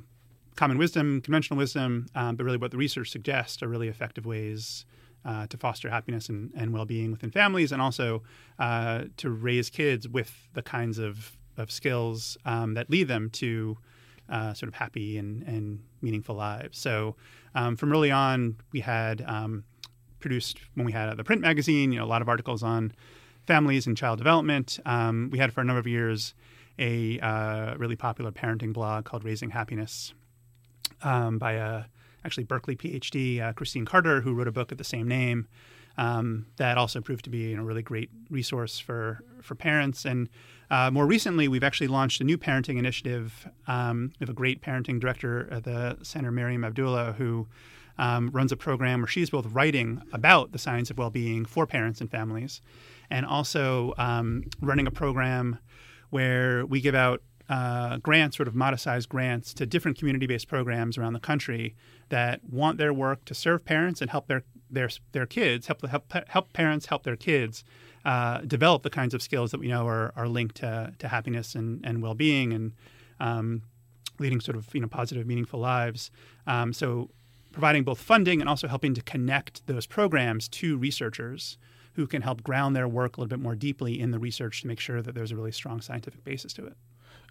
common 0.54 0.76
wisdom, 0.76 1.20
conventional 1.22 1.56
wisdom, 1.56 2.06
um, 2.14 2.36
but 2.36 2.44
really 2.44 2.58
what 2.58 2.70
the 2.70 2.76
research 2.76 3.10
suggests 3.10 3.62
are 3.62 3.68
really 3.68 3.88
effective 3.88 4.26
ways 4.26 4.84
uh, 5.24 5.46
to 5.46 5.56
foster 5.56 5.88
happiness 5.88 6.28
and, 6.28 6.50
and 6.54 6.72
well-being 6.72 7.10
within 7.12 7.30
families, 7.30 7.72
and 7.72 7.80
also 7.80 8.22
uh, 8.58 9.04
to 9.16 9.30
raise 9.30 9.70
kids 9.70 10.08
with 10.08 10.48
the 10.54 10.62
kinds 10.62 10.98
of, 10.98 11.36
of 11.56 11.70
skills 11.70 12.36
um, 12.44 12.74
that 12.74 12.90
lead 12.90 13.06
them 13.06 13.30
to 13.30 13.78
uh, 14.28 14.52
sort 14.52 14.68
of 14.68 14.74
happy 14.74 15.16
and, 15.16 15.42
and 15.44 15.80
meaningful 16.02 16.34
lives. 16.34 16.76
So 16.76 17.14
um, 17.54 17.76
from 17.76 17.92
early 17.92 18.10
on, 18.10 18.56
we 18.72 18.80
had 18.80 19.24
produced 20.20 20.58
when 20.74 20.86
we 20.86 20.92
had 20.92 21.16
the 21.16 21.24
print 21.24 21.42
magazine, 21.42 21.92
you 21.92 21.98
know, 21.98 22.04
a 22.04 22.06
lot 22.06 22.22
of 22.22 22.28
articles 22.28 22.62
on 22.62 22.92
families 23.46 23.86
and 23.86 23.96
child 23.96 24.18
development. 24.18 24.78
Um, 24.84 25.30
we 25.32 25.38
had 25.38 25.52
for 25.52 25.60
a 25.60 25.64
number 25.64 25.80
of 25.80 25.86
years 25.86 26.34
a 26.78 27.18
uh, 27.20 27.74
really 27.76 27.96
popular 27.96 28.30
parenting 28.30 28.72
blog 28.72 29.04
called 29.04 29.24
Raising 29.24 29.50
Happiness 29.50 30.12
um, 31.02 31.38
by 31.38 31.52
a 31.52 31.84
actually 32.24 32.44
Berkeley 32.44 32.76
PhD, 32.76 33.40
uh, 33.40 33.52
Christine 33.52 33.84
Carter, 33.84 34.20
who 34.20 34.34
wrote 34.34 34.48
a 34.48 34.52
book 34.52 34.72
of 34.72 34.78
the 34.78 34.84
same 34.84 35.08
name. 35.08 35.46
Um, 35.96 36.46
that 36.58 36.78
also 36.78 37.00
proved 37.00 37.24
to 37.24 37.30
be 37.30 37.54
a 37.54 37.62
really 37.62 37.82
great 37.82 38.10
resource 38.30 38.78
for 38.78 39.24
for 39.42 39.56
parents. 39.56 40.04
And 40.04 40.28
uh, 40.70 40.90
more 40.92 41.06
recently, 41.06 41.48
we've 41.48 41.64
actually 41.64 41.88
launched 41.88 42.20
a 42.20 42.24
new 42.24 42.38
parenting 42.38 42.78
initiative. 42.78 43.48
Um, 43.66 44.12
we 44.20 44.24
have 44.24 44.30
a 44.30 44.34
great 44.34 44.62
parenting 44.62 45.00
director 45.00 45.48
at 45.50 45.64
the 45.64 45.98
center, 46.02 46.30
Maryam 46.30 46.64
Abdullah, 46.64 47.14
who 47.18 47.48
um, 47.98 48.30
runs 48.30 48.52
a 48.52 48.56
program 48.56 49.00
where 49.00 49.08
she's 49.08 49.30
both 49.30 49.46
writing 49.46 50.02
about 50.12 50.52
the 50.52 50.58
science 50.58 50.90
of 50.90 50.98
well-being 50.98 51.44
for 51.44 51.66
parents 51.66 52.00
and 52.00 52.10
families, 52.10 52.60
and 53.10 53.26
also 53.26 53.94
um, 53.98 54.44
running 54.60 54.86
a 54.86 54.90
program 54.90 55.58
where 56.10 56.64
we 56.66 56.80
give 56.80 56.94
out 56.94 57.22
uh, 57.48 57.96
grants, 57.98 58.36
sort 58.36 58.46
of 58.46 58.54
modest-sized 58.54 59.08
grants, 59.08 59.54
to 59.54 59.66
different 59.66 59.98
community-based 59.98 60.48
programs 60.48 60.98
around 60.98 61.14
the 61.14 61.20
country 61.20 61.74
that 62.10 62.44
want 62.44 62.76
their 62.78 62.92
work 62.92 63.24
to 63.24 63.34
serve 63.34 63.64
parents 63.64 64.00
and 64.00 64.10
help 64.10 64.26
their 64.26 64.44
their 64.70 64.90
their 65.12 65.26
kids, 65.26 65.66
help 65.66 65.86
help 65.86 66.12
help 66.28 66.52
parents 66.52 66.86
help 66.86 67.02
their 67.04 67.16
kids 67.16 67.64
uh, 68.04 68.40
develop 68.42 68.82
the 68.82 68.90
kinds 68.90 69.14
of 69.14 69.22
skills 69.22 69.50
that 69.50 69.60
we 69.60 69.68
know 69.68 69.86
are, 69.86 70.12
are 70.14 70.28
linked 70.28 70.56
to, 70.56 70.92
to 70.98 71.08
happiness 71.08 71.54
and, 71.54 71.84
and 71.84 72.02
well-being 72.02 72.52
and 72.52 72.72
um, 73.20 73.62
leading 74.18 74.40
sort 74.40 74.56
of 74.56 74.74
you 74.74 74.80
know 74.80 74.88
positive, 74.88 75.26
meaningful 75.26 75.60
lives. 75.60 76.10
Um, 76.46 76.72
so 76.72 77.10
providing 77.58 77.82
both 77.82 78.00
funding 78.00 78.40
and 78.40 78.48
also 78.48 78.68
helping 78.68 78.94
to 78.94 79.02
connect 79.02 79.66
those 79.66 79.84
programs 79.84 80.48
to 80.48 80.78
researchers 80.78 81.58
who 81.94 82.06
can 82.06 82.22
help 82.22 82.40
ground 82.44 82.76
their 82.76 82.86
work 82.86 83.16
a 83.16 83.20
little 83.20 83.28
bit 83.28 83.40
more 83.40 83.56
deeply 83.56 83.98
in 83.98 84.12
the 84.12 84.18
research 84.20 84.60
to 84.60 84.68
make 84.68 84.78
sure 84.78 85.02
that 85.02 85.12
there's 85.12 85.32
a 85.32 85.36
really 85.36 85.50
strong 85.50 85.80
scientific 85.80 86.22
basis 86.22 86.52
to 86.52 86.64
it. 86.64 86.74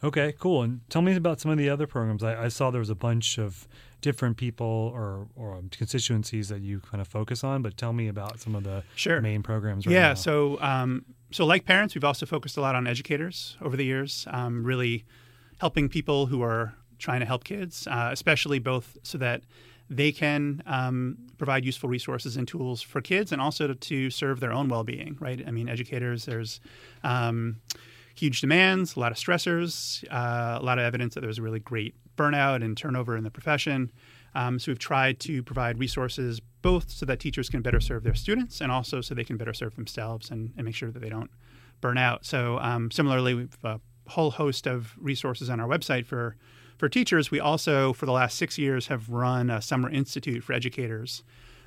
Okay, 0.03 0.33
cool. 0.37 0.63
And 0.63 0.81
tell 0.89 1.01
me 1.01 1.15
about 1.15 1.39
some 1.39 1.49
of 1.49 1.57
the 1.57 1.69
other 1.69 1.87
programs. 1.87 2.23
I, 2.25 2.43
I 2.43 2.47
saw 2.49 2.71
there 2.71 2.79
was 2.79 2.89
a 2.89 2.95
bunch 2.95 3.37
of 3.37 3.69
different 4.01 4.35
people 4.35 4.91
or, 4.93 5.29
or 5.37 5.61
constituencies 5.71 6.49
that 6.49 6.59
you 6.59 6.81
kind 6.81 6.99
of 6.99 7.07
focus 7.07 7.41
on, 7.45 7.61
but 7.61 7.77
tell 7.77 7.93
me 7.93 8.09
about 8.09 8.41
some 8.41 8.53
of 8.53 8.65
the 8.65 8.83
Sure. 8.95 9.21
main 9.21 9.43
programs 9.43 9.87
right 9.87 9.93
yeah. 9.93 10.09
now. 10.09 10.13
So, 10.15 10.61
um, 10.61 11.05
so 11.31 11.45
like 11.45 11.63
parents, 11.63 11.95
we've 11.95 12.03
also 12.03 12.25
focused 12.25 12.57
a 12.57 12.61
lot 12.61 12.75
on 12.75 12.85
educators 12.85 13.55
over 13.61 13.77
the 13.77 13.85
years, 13.85 14.27
um, 14.29 14.65
really 14.65 15.05
helping 15.61 15.87
people 15.87 16.25
who 16.25 16.41
are 16.41 16.73
trying 16.99 17.21
to 17.21 17.25
help 17.25 17.45
kids, 17.45 17.87
uh, 17.87 18.09
especially 18.11 18.59
both 18.59 18.97
so 19.03 19.17
that 19.19 19.43
they 19.89 20.11
can 20.11 20.61
um, 20.65 21.17
provide 21.37 21.65
useful 21.65 21.89
resources 21.89 22.37
and 22.37 22.47
tools 22.47 22.81
for 22.81 23.01
kids, 23.01 23.31
and 23.31 23.41
also 23.41 23.73
to, 23.73 24.09
serve 24.09 24.39
their 24.39 24.51
own 24.51 24.67
well-being. 24.67 25.17
Right? 25.19 25.43
I 25.45 25.51
mean, 25.51 25.69
educators. 25.69 26.25
There's 26.25 26.59
um, 27.03 27.57
huge 28.15 28.41
demands, 28.41 28.95
a 28.95 28.99
lot 28.99 29.11
of 29.11 29.17
stressors, 29.17 30.03
uh, 30.11 30.59
a 30.59 30.63
lot 30.63 30.79
of 30.79 30.85
evidence 30.85 31.13
that 31.13 31.21
there's 31.21 31.39
really 31.39 31.59
great 31.59 31.95
burnout 32.17 32.63
and 32.63 32.75
turnover 32.75 33.15
in 33.15 33.23
the 33.23 33.31
profession. 33.31 33.91
Um, 34.35 34.59
so 34.59 34.71
we've 34.71 34.79
tried 34.79 35.19
to 35.21 35.41
provide 35.43 35.79
resources 35.79 36.41
both 36.61 36.89
so 36.89 37.05
that 37.05 37.19
teachers 37.19 37.49
can 37.49 37.61
better 37.61 37.79
serve 37.79 38.03
their 38.03 38.15
students 38.15 38.61
and 38.61 38.71
also 38.71 39.01
so 39.01 39.15
they 39.15 39.23
can 39.23 39.37
better 39.37 39.53
serve 39.53 39.75
themselves 39.75 40.29
and, 40.29 40.51
and 40.57 40.65
make 40.65 40.75
sure 40.75 40.91
that 40.91 40.99
they 40.99 41.09
don't 41.09 41.31
burn 41.81 41.97
out. 41.97 42.25
So 42.25 42.59
um, 42.59 42.91
similarly, 42.91 43.33
we've 43.33 43.57
a 43.63 43.79
whole 44.07 44.31
host 44.31 44.67
of 44.67 44.93
resources 44.99 45.49
on 45.49 45.59
our 45.59 45.67
website 45.67 46.05
for 46.05 46.35
for 46.77 46.89
teachers. 46.89 47.31
We 47.31 47.39
also, 47.39 47.93
for 47.93 48.05
the 48.05 48.11
last 48.11 48.37
six 48.37 48.57
years, 48.57 48.87
have 48.87 49.09
run 49.09 49.49
a 49.49 49.61
summer 49.61 49.89
institute 49.89 50.43
for 50.43 50.53
educators. 50.53 51.23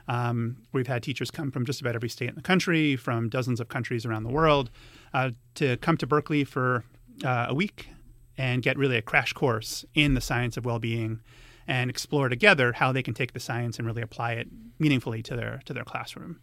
Um, 0.09 0.57
we've 0.73 0.87
had 0.87 1.03
teachers 1.03 1.31
come 1.31 1.51
from 1.51 1.65
just 1.65 1.81
about 1.81 1.95
every 1.95 2.09
state 2.09 2.29
in 2.29 2.35
the 2.35 2.43
country, 2.43 2.97
from 2.97 3.29
dozens 3.29 3.61
of 3.61 3.69
countries 3.69 4.05
around 4.05 4.25
the 4.25 4.31
world, 4.31 4.71
uh, 5.15 5.31
to 5.57 5.77
come 5.79 5.97
to 5.99 6.07
Berkeley 6.07 6.45
for 6.45 6.85
uh, 7.25 7.47
a 7.49 7.55
week 7.55 7.89
and 8.37 8.63
get 8.63 8.79
really 8.79 8.97
a 8.97 9.03
crash 9.03 9.33
course 9.33 9.85
in 9.95 10.15
the 10.15 10.21
science 10.21 10.57
of 10.57 10.65
well-being 10.65 11.21
and 11.67 11.91
explore 11.91 12.29
together 12.29 12.73
how 12.73 12.91
they 12.91 13.03
can 13.03 13.15
take 13.15 13.33
the 13.33 13.41
science 13.41 13.79
and 13.79 13.87
really 13.87 14.03
apply 14.03 14.33
it 14.33 14.49
meaningfully 14.79 15.23
to 15.23 15.37
their 15.37 15.61
to 15.67 15.73
their 15.73 15.85
classroom. 15.85 16.41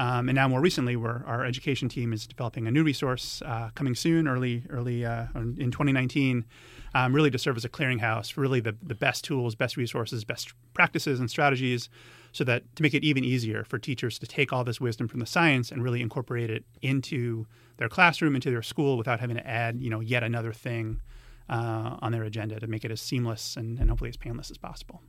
Um, 0.00 0.30
and 0.30 0.36
now, 0.36 0.48
more 0.48 0.62
recently, 0.62 0.96
our 0.96 1.44
education 1.44 1.90
team 1.90 2.14
is 2.14 2.26
developing 2.26 2.66
a 2.66 2.70
new 2.70 2.82
resource 2.82 3.42
uh, 3.44 3.68
coming 3.74 3.94
soon, 3.94 4.26
early 4.26 4.64
early 4.70 5.04
uh, 5.04 5.26
in 5.34 5.70
2019, 5.70 6.46
um, 6.94 7.14
really 7.14 7.30
to 7.30 7.38
serve 7.38 7.58
as 7.58 7.66
a 7.66 7.68
clearinghouse 7.68 8.32
for 8.32 8.40
really 8.40 8.60
the, 8.60 8.74
the 8.82 8.94
best 8.94 9.24
tools, 9.24 9.54
best 9.54 9.76
resources, 9.76 10.24
best 10.24 10.54
practices 10.72 11.20
and 11.20 11.30
strategies, 11.30 11.90
so 12.32 12.44
that 12.44 12.62
to 12.76 12.82
make 12.82 12.94
it 12.94 13.04
even 13.04 13.24
easier 13.24 13.62
for 13.62 13.78
teachers 13.78 14.18
to 14.18 14.26
take 14.26 14.54
all 14.54 14.64
this 14.64 14.80
wisdom 14.80 15.06
from 15.06 15.20
the 15.20 15.26
science 15.26 15.70
and 15.70 15.84
really 15.84 16.00
incorporate 16.00 16.48
it 16.48 16.64
into 16.80 17.46
their 17.76 17.90
classroom, 17.90 18.34
into 18.34 18.50
their 18.50 18.62
school, 18.62 18.96
without 18.96 19.20
having 19.20 19.36
to 19.36 19.46
add, 19.46 19.82
you 19.82 19.90
know, 19.90 20.00
yet 20.00 20.22
another 20.24 20.54
thing 20.54 20.98
uh, 21.50 21.98
on 22.00 22.10
their 22.10 22.22
agenda 22.22 22.58
to 22.58 22.66
make 22.66 22.86
it 22.86 22.90
as 22.90 23.02
seamless 23.02 23.54
and, 23.54 23.78
and 23.78 23.90
hopefully 23.90 24.08
as 24.08 24.16
painless 24.16 24.50
as 24.50 24.56
possible. 24.56 25.02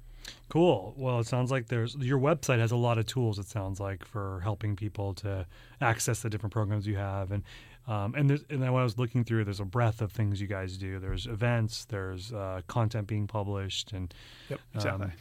Cool. 0.50 0.94
Well, 0.98 1.20
it 1.20 1.28
sounds 1.28 1.50
like 1.50 1.68
there's 1.68 1.96
your 1.96 2.20
website 2.20 2.60
has 2.60 2.72
a 2.72 2.76
lot 2.76 2.98
of 2.98 3.06
tools. 3.06 3.40
It 3.40 3.48
sounds 3.48 3.80
like 3.80 4.04
for 4.06 4.42
helping 4.44 4.76
people 4.76 5.14
to 5.16 5.46
access 5.80 6.22
the 6.22 6.30
different 6.30 6.54
programs 6.54 6.86
you 6.86 6.98
have, 6.98 7.32
and 7.32 7.44
um, 7.88 8.14
and 8.16 8.30
there's, 8.30 8.44
and 8.50 8.62
then 8.62 8.72
when 8.72 8.82
I 8.82 8.84
was 8.84 8.98
looking 8.98 9.24
through, 9.24 9.46
there's 9.46 9.60
a 9.60 9.66
breadth 9.66 10.02
of 10.02 10.12
things 10.12 10.40
you 10.40 10.48
guys 10.48 10.78
do. 10.78 11.00
There's 11.00 11.26
events, 11.26 11.86
there's 11.86 12.32
uh, 12.34 12.62
content 12.68 13.08
being 13.08 13.28
published, 13.28 13.92
and 13.94 14.14
Yep, 14.50 14.60
exactly. 14.76 15.06
um, 15.06 15.12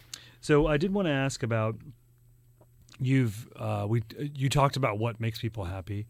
so 0.41 0.67
I 0.67 0.77
did 0.77 0.93
want 0.93 1.07
to 1.07 1.13
ask 1.13 1.43
about 1.43 1.77
you've 2.99 3.49
uh, 3.57 3.87
we 3.89 4.03
you 4.19 4.49
talked 4.49 4.77
about 4.77 4.99
what 4.99 5.21
makes 5.21 5.41
people 5.41 5.65
happy, 5.65 6.07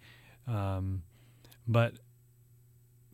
um, 0.47 1.03
but 1.69 1.95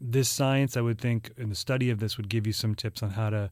this 0.01 0.29
science, 0.29 0.77
I 0.77 0.81
would 0.83 1.01
think, 1.01 1.33
and 1.37 1.51
the 1.51 1.57
study 1.57 1.91
of 1.91 1.99
this, 2.01 2.17
would 2.17 2.29
give 2.29 2.47
you 2.47 2.53
some 2.53 2.75
tips 2.75 3.03
on 3.03 3.11
how 3.11 3.31
to 3.31 3.51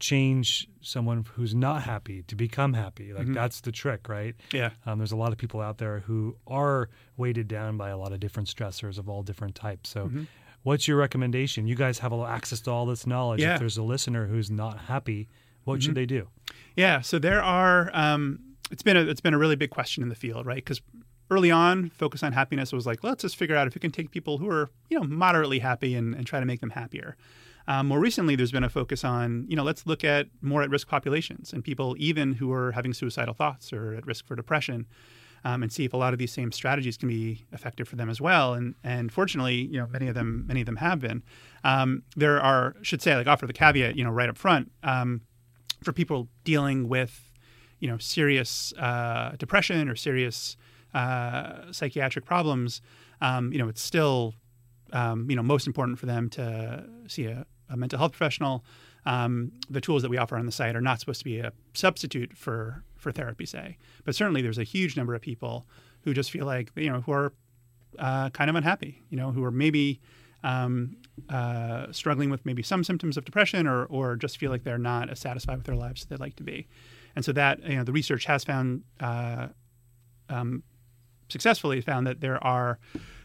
change 0.00 0.66
someone 0.80 1.24
who's 1.34 1.54
not 1.54 1.82
happy 1.82 2.22
to 2.24 2.34
become 2.34 2.72
happy. 2.72 3.12
Like 3.12 3.26
Mhm. 3.28 3.34
that's 3.34 3.60
the 3.60 3.70
trick, 3.70 4.08
right? 4.08 4.34
yeah. 4.52 4.70
Um, 4.86 4.98
there's 4.98 5.12
a 5.12 5.16
lot 5.16 5.30
of 5.32 5.38
people 5.38 5.60
out 5.60 5.78
there 5.78 6.00
who 6.00 6.36
are 6.46 6.88
weighted 7.16 7.46
down 7.48 7.76
by 7.76 7.90
a 7.90 7.98
lot 7.98 8.12
of 8.12 8.18
different 8.20 8.48
stressors 8.48 8.98
of 8.98 9.08
all 9.08 9.22
different 9.22 9.54
types. 9.54 9.90
So, 9.90 10.08
Mhm. 10.08 10.26
what's 10.62 10.88
your 10.88 10.96
recommendation? 10.96 11.66
You 11.66 11.74
guys 11.76 11.98
have 12.00 12.12
a- 12.12 12.24
access 12.24 12.60
to 12.62 12.70
all 12.70 12.86
this 12.86 13.06
knowledge. 13.06 13.40
Yeah. 13.40 13.54
If 13.54 13.60
there's 13.60 13.76
a 13.76 13.82
listener 13.82 14.26
who's 14.26 14.50
not 14.50 14.78
happy, 14.86 15.28
what 15.64 15.82
should 15.82 15.92
Mhm. 15.92 15.94
they 15.96 16.06
do? 16.06 16.28
Yeah, 16.76 17.00
so 17.02 17.18
there 17.18 17.42
are. 17.42 17.90
Um, 17.92 18.40
it's 18.70 18.82
been 18.82 18.96
a 18.96 19.02
it's 19.02 19.20
been 19.20 19.34
a 19.34 19.38
really 19.38 19.56
big 19.56 19.70
question 19.70 20.02
in 20.02 20.08
the 20.08 20.14
field, 20.14 20.46
right? 20.46 20.56
Because 20.64 20.80
early 21.30 21.50
on, 21.50 21.90
focus 21.90 22.22
on 22.22 22.32
happiness 22.32 22.72
was 22.72 22.86
like, 22.86 23.04
let's 23.04 23.22
just 23.22 23.36
figure 23.36 23.54
out 23.54 23.66
if 23.66 23.74
we 23.74 23.78
can 23.80 23.90
take 23.92 24.10
people 24.10 24.38
who 24.38 24.48
are 24.48 24.70
you 24.88 24.98
know 24.98 25.04
moderately 25.06 25.58
happy 25.60 25.94
and, 25.94 26.14
and 26.14 26.26
try 26.26 26.40
to 26.40 26.46
make 26.46 26.60
them 26.60 26.70
happier. 26.70 27.16
Um, 27.68 27.88
more 27.88 28.00
recently, 28.00 28.36
there's 28.36 28.52
been 28.52 28.64
a 28.64 28.70
focus 28.70 29.04
on 29.04 29.46
you 29.48 29.56
know 29.56 29.62
let's 29.62 29.86
look 29.86 30.04
at 30.04 30.28
more 30.40 30.62
at 30.62 30.70
risk 30.70 30.88
populations 30.88 31.52
and 31.52 31.62
people 31.62 31.96
even 31.98 32.34
who 32.34 32.52
are 32.52 32.72
having 32.72 32.92
suicidal 32.94 33.34
thoughts 33.34 33.72
or 33.72 33.94
at 33.94 34.06
risk 34.06 34.26
for 34.26 34.36
depression. 34.36 34.86
Um, 35.42 35.62
and 35.62 35.72
see 35.72 35.86
if 35.86 35.94
a 35.94 35.96
lot 35.96 36.12
of 36.12 36.18
these 36.18 36.30
same 36.30 36.52
strategies 36.52 36.98
can 36.98 37.08
be 37.08 37.46
effective 37.50 37.88
for 37.88 37.96
them 37.96 38.10
as 38.10 38.20
well. 38.20 38.52
And 38.52 38.74
and 38.84 39.10
fortunately, 39.10 39.54
you 39.54 39.78
know, 39.78 39.86
many 39.86 40.06
of 40.06 40.14
them 40.14 40.44
many 40.46 40.60
of 40.60 40.66
them 40.66 40.76
have 40.76 41.00
been. 41.00 41.22
Um, 41.64 42.02
there 42.14 42.38
are 42.42 42.76
should 42.82 43.00
say 43.00 43.16
like 43.16 43.26
offer 43.26 43.46
the 43.46 43.54
caveat, 43.54 43.96
you 43.96 44.04
know, 44.04 44.10
right 44.10 44.28
up 44.28 44.36
front. 44.36 44.70
Um, 44.82 45.22
for 45.82 45.92
people 45.92 46.28
dealing 46.44 46.88
with, 46.88 47.32
you 47.78 47.88
know, 47.88 47.98
serious 47.98 48.72
uh, 48.78 49.34
depression 49.38 49.88
or 49.88 49.96
serious 49.96 50.56
uh, 50.94 51.72
psychiatric 51.72 52.24
problems, 52.24 52.82
um, 53.20 53.52
you 53.52 53.58
know, 53.58 53.68
it's 53.68 53.82
still, 53.82 54.34
um, 54.92 55.28
you 55.30 55.36
know, 55.36 55.42
most 55.42 55.66
important 55.66 55.98
for 55.98 56.06
them 56.06 56.28
to 56.30 56.84
see 57.06 57.26
a, 57.26 57.46
a 57.68 57.76
mental 57.76 57.98
health 57.98 58.12
professional. 58.12 58.64
Um, 59.06 59.52
the 59.70 59.80
tools 59.80 60.02
that 60.02 60.10
we 60.10 60.18
offer 60.18 60.36
on 60.36 60.44
the 60.46 60.52
site 60.52 60.76
are 60.76 60.80
not 60.80 61.00
supposed 61.00 61.20
to 61.20 61.24
be 61.24 61.38
a 61.38 61.52
substitute 61.74 62.36
for 62.36 62.84
for 62.96 63.12
therapy, 63.12 63.46
say, 63.46 63.78
but 64.04 64.14
certainly 64.14 64.42
there's 64.42 64.58
a 64.58 64.64
huge 64.64 64.96
number 64.96 65.14
of 65.14 65.22
people 65.22 65.66
who 66.02 66.12
just 66.12 66.30
feel 66.30 66.44
like 66.44 66.70
you 66.76 66.90
know 66.90 67.00
who 67.00 67.12
are 67.12 67.32
uh, 67.98 68.30
kind 68.30 68.50
of 68.50 68.56
unhappy, 68.56 69.02
you 69.08 69.16
know, 69.16 69.32
who 69.32 69.42
are 69.42 69.50
maybe 69.50 70.00
um, 70.42 70.96
uh, 71.28 71.90
struggling 71.92 72.30
with 72.30 72.44
maybe 72.46 72.62
some 72.62 72.84
symptoms 72.84 73.16
of 73.16 73.24
depression 73.24 73.66
or, 73.66 73.84
or 73.86 74.16
just 74.16 74.38
feel 74.38 74.50
like 74.50 74.64
they're 74.64 74.78
not 74.78 75.10
as 75.10 75.18
satisfied 75.18 75.56
with 75.56 75.66
their 75.66 75.76
lives 75.76 76.02
as 76.02 76.06
they'd 76.06 76.20
like 76.20 76.36
to 76.36 76.42
be. 76.42 76.66
And 77.16 77.24
so 77.24 77.32
that, 77.32 77.62
you 77.62 77.76
know, 77.76 77.84
the 77.84 77.92
research 77.92 78.24
has 78.26 78.44
found 78.44 78.82
uh, 79.00 79.48
um, 80.28 80.62
successfully 81.28 81.80
found 81.80 82.06
that 82.06 82.20
there 82.20 82.42
are 82.44 82.78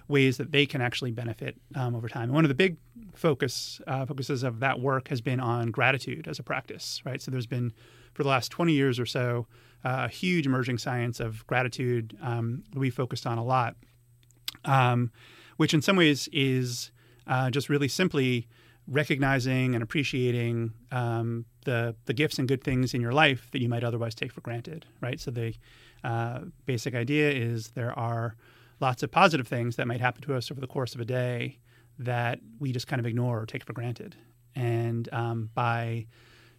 ways 0.07 0.37
that 0.37 0.51
they 0.51 0.65
can 0.65 0.81
actually 0.81 1.11
benefit 1.11 1.55
um, 1.75 1.95
over 1.95 2.07
time. 2.07 2.23
And 2.23 2.33
one 2.33 2.45
of 2.45 2.49
the 2.49 2.55
big 2.55 2.77
focus 3.13 3.81
uh, 3.87 4.05
focuses 4.05 4.43
of 4.43 4.59
that 4.59 4.79
work 4.79 5.07
has 5.07 5.21
been 5.21 5.39
on 5.39 5.71
gratitude 5.71 6.27
as 6.27 6.39
a 6.39 6.43
practice, 6.43 7.01
right? 7.05 7.21
So 7.21 7.31
there's 7.31 7.47
been 7.47 7.73
for 8.13 8.23
the 8.23 8.29
last 8.29 8.49
20 8.49 8.73
years 8.73 8.99
or 8.99 9.05
so 9.05 9.47
uh, 9.83 10.05
a 10.05 10.07
huge 10.09 10.45
emerging 10.45 10.79
science 10.79 11.19
of 11.19 11.45
gratitude 11.47 12.17
um, 12.21 12.63
we 12.73 12.89
focused 12.89 13.27
on 13.27 13.37
a 13.37 13.43
lot, 13.43 13.75
um, 14.65 15.11
which 15.57 15.73
in 15.73 15.81
some 15.81 15.95
ways 15.95 16.27
is 16.33 16.91
uh, 17.27 17.49
just 17.49 17.69
really 17.69 17.87
simply 17.87 18.47
recognizing 18.87 19.73
and 19.73 19.83
appreciating 19.83 20.71
um, 20.91 21.45
the 21.65 21.95
the 22.05 22.13
gifts 22.13 22.37
and 22.39 22.47
good 22.47 22.63
things 22.63 22.93
in 22.93 23.01
your 23.01 23.11
life 23.11 23.47
that 23.51 23.61
you 23.61 23.69
might 23.69 23.83
otherwise 23.83 24.15
take 24.15 24.31
for 24.31 24.41
granted, 24.41 24.85
right? 25.01 25.19
So 25.19 25.31
the 25.31 25.53
uh, 26.03 26.41
basic 26.65 26.95
idea 26.95 27.31
is 27.31 27.69
there 27.69 27.97
are 27.97 28.35
lots 28.79 29.03
of 29.03 29.11
positive 29.11 29.47
things 29.47 29.75
that 29.75 29.87
might 29.87 30.01
happen 30.01 30.21
to 30.23 30.35
us 30.35 30.51
over 30.51 30.61
the 30.61 30.67
course 30.67 30.95
of 30.95 31.01
a 31.01 31.05
day 31.05 31.59
that 31.97 32.39
we 32.59 32.71
just 32.71 32.87
kind 32.87 32.99
of 32.99 33.05
ignore 33.05 33.41
or 33.41 33.45
take 33.45 33.63
for 33.63 33.73
granted, 33.73 34.15
and 34.55 35.09
um, 35.11 35.49
by 35.53 36.05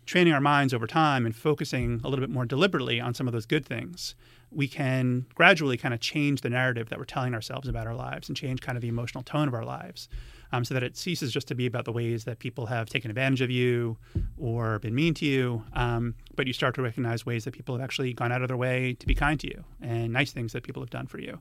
training 0.06 0.32
our 0.32 0.40
minds 0.40 0.72
over 0.72 0.86
time 0.86 1.26
and 1.26 1.34
focusing 1.34 2.00
a 2.04 2.08
little 2.08 2.22
bit 2.22 2.30
more 2.30 2.46
deliberately 2.46 3.00
on 3.00 3.12
some 3.12 3.26
of 3.26 3.32
those 3.32 3.44
good 3.44 3.66
things, 3.66 4.14
we 4.52 4.68
can 4.68 5.26
gradually 5.34 5.76
kind 5.76 5.92
of 5.92 6.00
change 6.00 6.40
the 6.40 6.48
narrative 6.48 6.88
that 6.88 6.98
we're 6.98 7.04
telling 7.04 7.34
ourselves 7.34 7.68
about 7.68 7.86
our 7.86 7.94
lives 7.94 8.28
and 8.28 8.36
change 8.36 8.60
kind 8.60 8.78
of 8.78 8.82
the 8.82 8.88
emotional 8.88 9.24
tone 9.24 9.48
of 9.48 9.54
our 9.54 9.64
lives 9.64 10.08
um, 10.52 10.64
so 10.64 10.74
that 10.74 10.84
it 10.84 10.96
ceases 10.96 11.32
just 11.32 11.48
to 11.48 11.54
be 11.54 11.66
about 11.66 11.84
the 11.84 11.92
ways 11.92 12.24
that 12.24 12.38
people 12.38 12.66
have 12.66 12.88
taken 12.88 13.10
advantage 13.10 13.40
of 13.40 13.50
you 13.50 13.98
or 14.38 14.78
been 14.78 14.94
mean 14.94 15.12
to 15.14 15.26
you, 15.26 15.64
um, 15.72 16.14
but 16.36 16.46
you 16.46 16.52
start 16.52 16.74
to 16.76 16.82
recognize 16.82 17.26
ways 17.26 17.44
that 17.44 17.52
people 17.52 17.74
have 17.74 17.82
actually 17.82 18.12
gone 18.12 18.30
out 18.30 18.42
of 18.42 18.48
their 18.48 18.56
way 18.56 18.94
to 18.94 19.06
be 19.06 19.14
kind 19.14 19.40
to 19.40 19.48
you 19.48 19.64
and 19.82 20.12
nice 20.12 20.30
things 20.30 20.52
that 20.52 20.62
people 20.62 20.80
have 20.80 20.90
done 20.90 21.06
for 21.06 21.18
you. 21.18 21.40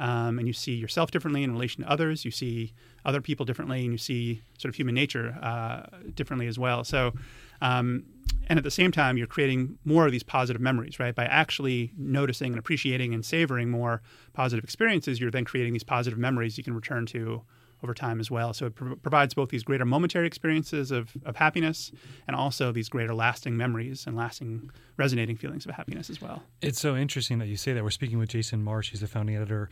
Um, 0.00 0.38
and 0.38 0.46
you 0.46 0.52
see 0.52 0.74
yourself 0.74 1.10
differently 1.10 1.42
in 1.42 1.52
relation 1.52 1.84
to 1.84 1.90
others. 1.90 2.24
You 2.24 2.30
see 2.30 2.72
other 3.04 3.20
people 3.20 3.46
differently, 3.46 3.84
and 3.84 3.92
you 3.92 3.98
see 3.98 4.42
sort 4.58 4.70
of 4.70 4.74
human 4.74 4.94
nature 4.94 5.38
uh, 5.42 5.86
differently 6.14 6.46
as 6.46 6.58
well. 6.58 6.84
So, 6.84 7.12
um, 7.60 8.04
and 8.48 8.58
at 8.58 8.64
the 8.64 8.70
same 8.70 8.90
time, 8.90 9.16
you're 9.16 9.26
creating 9.26 9.78
more 9.84 10.04
of 10.06 10.12
these 10.12 10.22
positive 10.22 10.60
memories, 10.60 10.98
right? 10.98 11.14
By 11.14 11.24
actually 11.26 11.92
noticing 11.96 12.52
and 12.52 12.58
appreciating 12.58 13.14
and 13.14 13.24
savoring 13.24 13.70
more 13.70 14.02
positive 14.32 14.64
experiences, 14.64 15.20
you're 15.20 15.30
then 15.30 15.44
creating 15.44 15.72
these 15.72 15.84
positive 15.84 16.18
memories 16.18 16.58
you 16.58 16.64
can 16.64 16.74
return 16.74 17.06
to 17.06 17.42
over 17.84 17.94
time 17.94 18.18
as 18.18 18.30
well. 18.30 18.52
So 18.52 18.66
it 18.66 18.74
pro- 18.74 18.96
provides 18.96 19.34
both 19.34 19.50
these 19.50 19.62
greater 19.62 19.84
momentary 19.84 20.26
experiences 20.26 20.90
of, 20.90 21.12
of 21.24 21.36
happiness 21.36 21.92
and 22.26 22.34
also 22.34 22.72
these 22.72 22.88
greater 22.88 23.14
lasting 23.14 23.56
memories 23.56 24.06
and 24.06 24.16
lasting 24.16 24.70
resonating 24.96 25.36
feelings 25.36 25.66
of 25.66 25.72
happiness 25.74 26.08
as 26.10 26.20
well. 26.20 26.42
It's 26.62 26.80
so 26.80 26.96
interesting 26.96 27.38
that 27.38 27.46
you 27.48 27.56
say 27.56 27.72
that. 27.74 27.84
We're 27.84 27.90
speaking 27.90 28.18
with 28.18 28.30
Jason 28.30 28.64
Marsh. 28.64 28.90
He's 28.90 29.00
the 29.00 29.06
founding 29.06 29.36
editor 29.36 29.68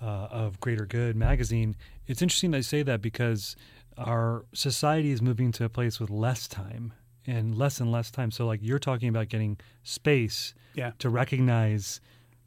uh, 0.00 0.04
of 0.30 0.60
Greater 0.60 0.84
Good 0.86 1.16
magazine. 1.16 1.74
It's 2.06 2.22
interesting 2.22 2.50
that 2.52 2.58
you 2.58 2.62
say 2.62 2.82
that 2.82 3.00
because 3.02 3.56
our 3.96 4.44
society 4.52 5.10
is 5.10 5.20
moving 5.22 5.50
to 5.52 5.64
a 5.64 5.68
place 5.68 5.98
with 5.98 6.10
less 6.10 6.46
time 6.46 6.92
and 7.26 7.56
less 7.56 7.80
and 7.80 7.90
less 7.90 8.10
time. 8.10 8.30
So, 8.30 8.46
like 8.46 8.60
you're 8.62 8.78
talking 8.78 9.08
about 9.08 9.28
getting 9.28 9.58
space 9.82 10.54
Yeah. 10.74 10.92
to 10.98 11.08
recognize 11.08 12.00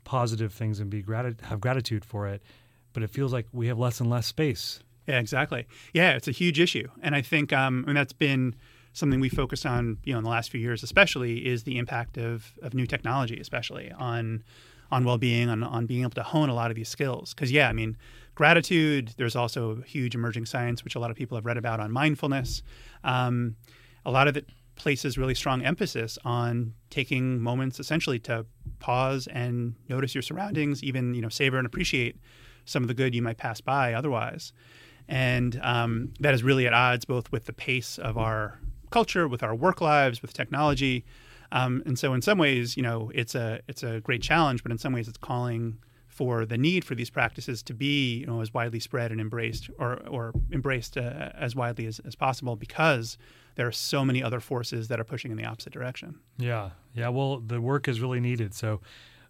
positive 0.04 0.54
things 0.54 0.80
and 0.80 0.90
be 0.90 1.02
grat- 1.02 1.42
have 1.42 1.60
gratitude 1.60 2.06
for 2.06 2.28
it, 2.28 2.42
but 2.94 3.02
it 3.04 3.10
feels 3.10 3.34
like 3.34 3.48
we 3.52 3.68
have 3.68 3.78
less 3.80 4.00
and 4.00 4.10
less 4.10 4.28
space. 4.28 4.80
Yeah, 5.12 5.20
exactly. 5.20 5.68
Yeah, 5.94 6.14
it's 6.14 6.30
a 6.30 6.32
huge 6.32 6.58
issue, 6.58 6.88
and 7.02 7.14
I 7.14 7.22
think, 7.22 7.52
um, 7.52 7.84
and 7.86 7.98
that's 7.98 8.14
been 8.14 8.56
something 8.94 9.20
we 9.20 9.28
focused 9.28 9.66
on, 9.66 9.98
you 10.06 10.14
know, 10.14 10.20
in 10.20 10.24
the 10.24 10.30
last 10.30 10.50
few 10.50 10.62
years, 10.62 10.84
especially, 10.84 11.46
is 11.46 11.64
the 11.64 11.78
impact 11.78 12.18
of 12.18 12.54
of 12.62 12.74
new 12.74 12.88
technology, 12.88 13.38
especially 13.38 13.92
on 13.92 14.42
on 14.90 15.04
well 15.04 15.18
being, 15.18 15.50
on 15.50 15.64
on 15.64 15.86
being 15.86 16.04
able 16.04 16.12
to 16.12 16.24
hone 16.24 16.48
a 16.48 16.54
lot 16.54 16.72
of 16.72 16.78
these 16.78 16.88
skills. 16.88 17.34
Because 17.34 17.52
yeah, 17.52 17.68
I 17.68 17.74
mean, 17.74 17.98
gratitude. 18.36 19.14
There's 19.18 19.36
also 19.36 19.82
a 19.82 19.84
huge 19.84 20.16
emerging 20.16 20.46
science, 20.46 20.82
which 20.86 20.96
a 20.96 21.00
lot 21.00 21.12
of 21.12 21.18
people 21.18 21.36
have 21.36 21.46
read 21.46 21.58
about 21.58 21.82
on 21.82 21.92
mindfulness. 21.92 22.64
Um, 23.04 23.58
a 24.06 24.12
lot 24.12 24.30
of 24.30 24.38
it 24.38 24.46
places 24.78 25.18
really 25.18 25.36
strong 25.36 25.62
emphasis 25.62 26.18
on 26.24 26.74
taking 26.90 27.42
moments, 27.42 27.82
essentially, 27.82 28.20
to 28.20 28.46
pause 28.80 29.28
and 29.28 29.76
notice 29.90 30.16
your 30.16 30.22
surroundings, 30.22 30.82
even 30.86 31.14
you 31.14 31.22
know, 31.22 31.28
savor 31.28 31.58
and 31.58 31.68
appreciate 31.68 32.16
some 32.64 32.82
of 32.82 32.88
the 32.88 32.94
good 32.94 33.14
you 33.14 33.22
might 33.22 33.38
pass 33.38 33.60
by 33.60 33.94
otherwise. 33.94 34.54
And 35.08 35.60
um, 35.62 36.14
that 36.20 36.34
is 36.34 36.44
really 36.44 36.68
at 36.68 36.74
odds 36.74 37.06
both 37.06 37.32
with 37.32 37.46
the 37.46 37.54
pace 37.54 37.98
of 37.98 38.18
our 38.18 38.60
culture, 38.92 39.28
with 39.28 39.44
our 39.44 39.56
work 39.56 39.82
lives, 39.82 40.22
with 40.22 40.34
technology. 40.34 41.06
Um, 41.52 41.84
and 41.86 42.00
so, 42.00 42.14
in 42.14 42.22
some 42.22 42.38
ways, 42.38 42.78
you 42.78 42.84
know, 42.84 43.12
it's 43.14 43.36
a 43.36 43.60
it's 43.68 43.84
a 43.84 44.00
great 44.00 44.22
challenge, 44.22 44.64
but 44.64 44.72
in 44.72 44.78
some 44.78 44.94
ways, 44.94 45.08
it's 45.08 45.18
calling 45.18 45.78
for 46.08 46.46
the 46.46 46.58
need 46.58 46.86
for 46.86 46.94
these 46.94 47.10
practices 47.10 47.64
to 47.64 47.74
be, 47.74 48.18
you 48.20 48.26
know, 48.26 48.42
as 48.42 48.54
widely 48.54 48.80
spread 48.80 49.12
and 49.12 49.20
embraced, 49.20 49.70
or 49.78 49.96
or 50.08 50.34
embraced 50.52 50.98
uh, 50.98 51.30
as 51.36 51.56
widely 51.56 51.86
as, 51.88 52.00
as 52.00 52.16
possible, 52.16 52.56
because 52.56 53.18
there 53.56 53.68
are 53.68 53.72
so 53.72 54.06
many 54.06 54.24
other 54.24 54.40
forces 54.40 54.88
that 54.88 55.00
are 55.00 55.04
pushing 55.04 55.32
in 55.32 55.38
the 55.38 55.46
opposite 55.46 55.74
direction. 55.74 56.20
Yeah, 56.38 56.70
yeah. 56.94 57.10
Well, 57.10 57.40
the 57.40 57.60
work 57.60 57.88
is 57.88 58.00
really 58.00 58.22
needed. 58.22 58.54
So 58.54 58.80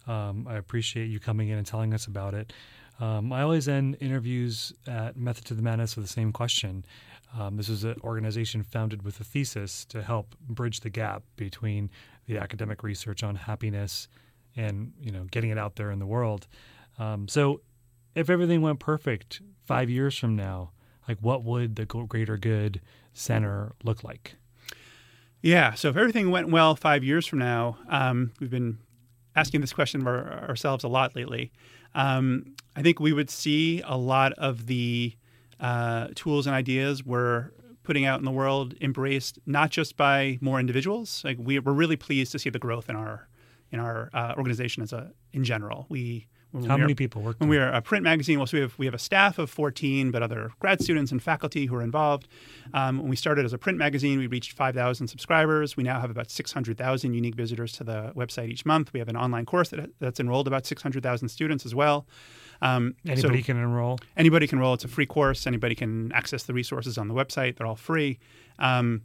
um, 0.06 0.46
I 0.48 0.56
appreciate 0.56 1.06
you 1.06 1.18
coming 1.18 1.48
in 1.48 1.58
and 1.58 1.66
telling 1.66 1.94
us 1.94 2.06
about 2.06 2.34
it. 2.34 2.52
Um, 3.00 3.32
I 3.32 3.42
always 3.42 3.68
end 3.68 3.96
interviews 4.00 4.72
at 4.86 5.16
Method 5.16 5.44
to 5.46 5.54
the 5.54 5.62
Madness 5.62 5.96
with 5.96 6.06
the 6.06 6.12
same 6.12 6.32
question. 6.32 6.84
Um, 7.38 7.56
this 7.56 7.68
is 7.68 7.84
an 7.84 7.96
organization 8.04 8.62
founded 8.62 9.02
with 9.02 9.18
a 9.20 9.24
thesis 9.24 9.84
to 9.86 10.02
help 10.02 10.34
bridge 10.48 10.80
the 10.80 10.90
gap 10.90 11.22
between 11.36 11.90
the 12.26 12.38
academic 12.38 12.82
research 12.82 13.22
on 13.22 13.34
happiness 13.34 14.06
and 14.54 14.92
you 15.00 15.10
know 15.10 15.24
getting 15.30 15.50
it 15.50 15.58
out 15.58 15.76
there 15.76 15.90
in 15.90 15.98
the 15.98 16.06
world. 16.06 16.46
Um, 16.98 17.26
so, 17.26 17.62
if 18.14 18.28
everything 18.28 18.60
went 18.60 18.80
perfect 18.80 19.40
five 19.64 19.88
years 19.88 20.16
from 20.18 20.36
now, 20.36 20.72
like 21.08 21.18
what 21.20 21.42
would 21.42 21.76
the 21.76 21.86
Greater 21.86 22.36
Good 22.36 22.80
Center 23.14 23.72
look 23.82 24.04
like? 24.04 24.36
Yeah. 25.40 25.74
So 25.74 25.88
if 25.88 25.96
everything 25.96 26.30
went 26.30 26.50
well 26.50 26.76
five 26.76 27.02
years 27.02 27.26
from 27.26 27.40
now, 27.40 27.76
um, 27.88 28.32
we've 28.38 28.50
been 28.50 28.78
asking 29.34 29.60
this 29.60 29.72
question 29.72 30.00
of 30.00 30.06
our, 30.06 30.48
ourselves 30.48 30.84
a 30.84 30.88
lot 30.88 31.16
lately. 31.16 31.52
Um, 31.94 32.54
I 32.76 32.82
think 32.82 33.00
we 33.00 33.12
would 33.12 33.30
see 33.30 33.82
a 33.84 33.96
lot 33.96 34.32
of 34.34 34.66
the 34.66 35.14
uh, 35.60 36.08
tools 36.14 36.46
and 36.46 36.54
ideas 36.54 37.04
we're 37.04 37.50
putting 37.82 38.04
out 38.04 38.18
in 38.18 38.24
the 38.24 38.30
world 38.30 38.74
embraced 38.80 39.38
not 39.46 39.70
just 39.70 39.96
by 39.96 40.38
more 40.40 40.60
individuals. 40.60 41.22
Like 41.24 41.36
we, 41.40 41.58
we're 41.58 41.72
really 41.72 41.96
pleased 41.96 42.32
to 42.32 42.38
see 42.38 42.50
the 42.50 42.58
growth 42.58 42.88
in 42.88 42.96
our 42.96 43.28
in 43.70 43.80
our 43.80 44.10
uh, 44.12 44.34
organization 44.36 44.82
as 44.82 44.92
a 44.92 45.12
in 45.32 45.44
general. 45.44 45.86
We 45.88 46.26
how 46.66 46.76
many 46.76 46.92
are, 46.92 46.96
people 46.96 47.22
work? 47.22 47.36
When 47.38 47.48
we 47.48 47.58
are 47.58 47.70
a 47.72 47.80
print 47.80 48.04
magazine, 48.04 48.38
well, 48.38 48.46
so 48.46 48.56
we 48.56 48.60
have 48.60 48.78
we 48.78 48.86
have 48.86 48.94
a 48.94 48.98
staff 48.98 49.38
of 49.38 49.50
14, 49.50 50.10
but 50.10 50.22
other 50.22 50.50
grad 50.58 50.82
students 50.82 51.10
and 51.10 51.22
faculty 51.22 51.66
who 51.66 51.74
are 51.74 51.82
involved. 51.82 52.28
Um, 52.74 52.98
when 52.98 53.08
we 53.08 53.16
started 53.16 53.44
as 53.44 53.52
a 53.52 53.58
print 53.58 53.78
magazine, 53.78 54.18
we 54.18 54.26
reached 54.26 54.52
5,000 54.52 55.08
subscribers. 55.08 55.76
We 55.76 55.82
now 55.82 56.00
have 56.00 56.10
about 56.10 56.30
600,000 56.30 57.14
unique 57.14 57.34
visitors 57.34 57.72
to 57.74 57.84
the 57.84 58.12
website 58.14 58.48
each 58.48 58.66
month. 58.66 58.92
We 58.92 58.98
have 58.98 59.08
an 59.08 59.16
online 59.16 59.46
course 59.46 59.70
that, 59.70 59.90
that's 59.98 60.20
enrolled 60.20 60.46
about 60.46 60.66
600,000 60.66 61.28
students 61.28 61.64
as 61.64 61.74
well. 61.74 62.06
Um, 62.60 62.94
anybody 63.06 63.42
so 63.42 63.46
can 63.46 63.56
enroll. 63.56 63.98
Anybody 64.16 64.46
can 64.46 64.58
enroll. 64.58 64.74
It's 64.74 64.84
a 64.84 64.88
free 64.88 65.06
course. 65.06 65.46
Anybody 65.46 65.74
can 65.74 66.12
access 66.12 66.44
the 66.44 66.52
resources 66.52 66.98
on 66.98 67.08
the 67.08 67.14
website. 67.14 67.56
They're 67.56 67.66
all 67.66 67.76
free. 67.76 68.18
Um, 68.58 69.02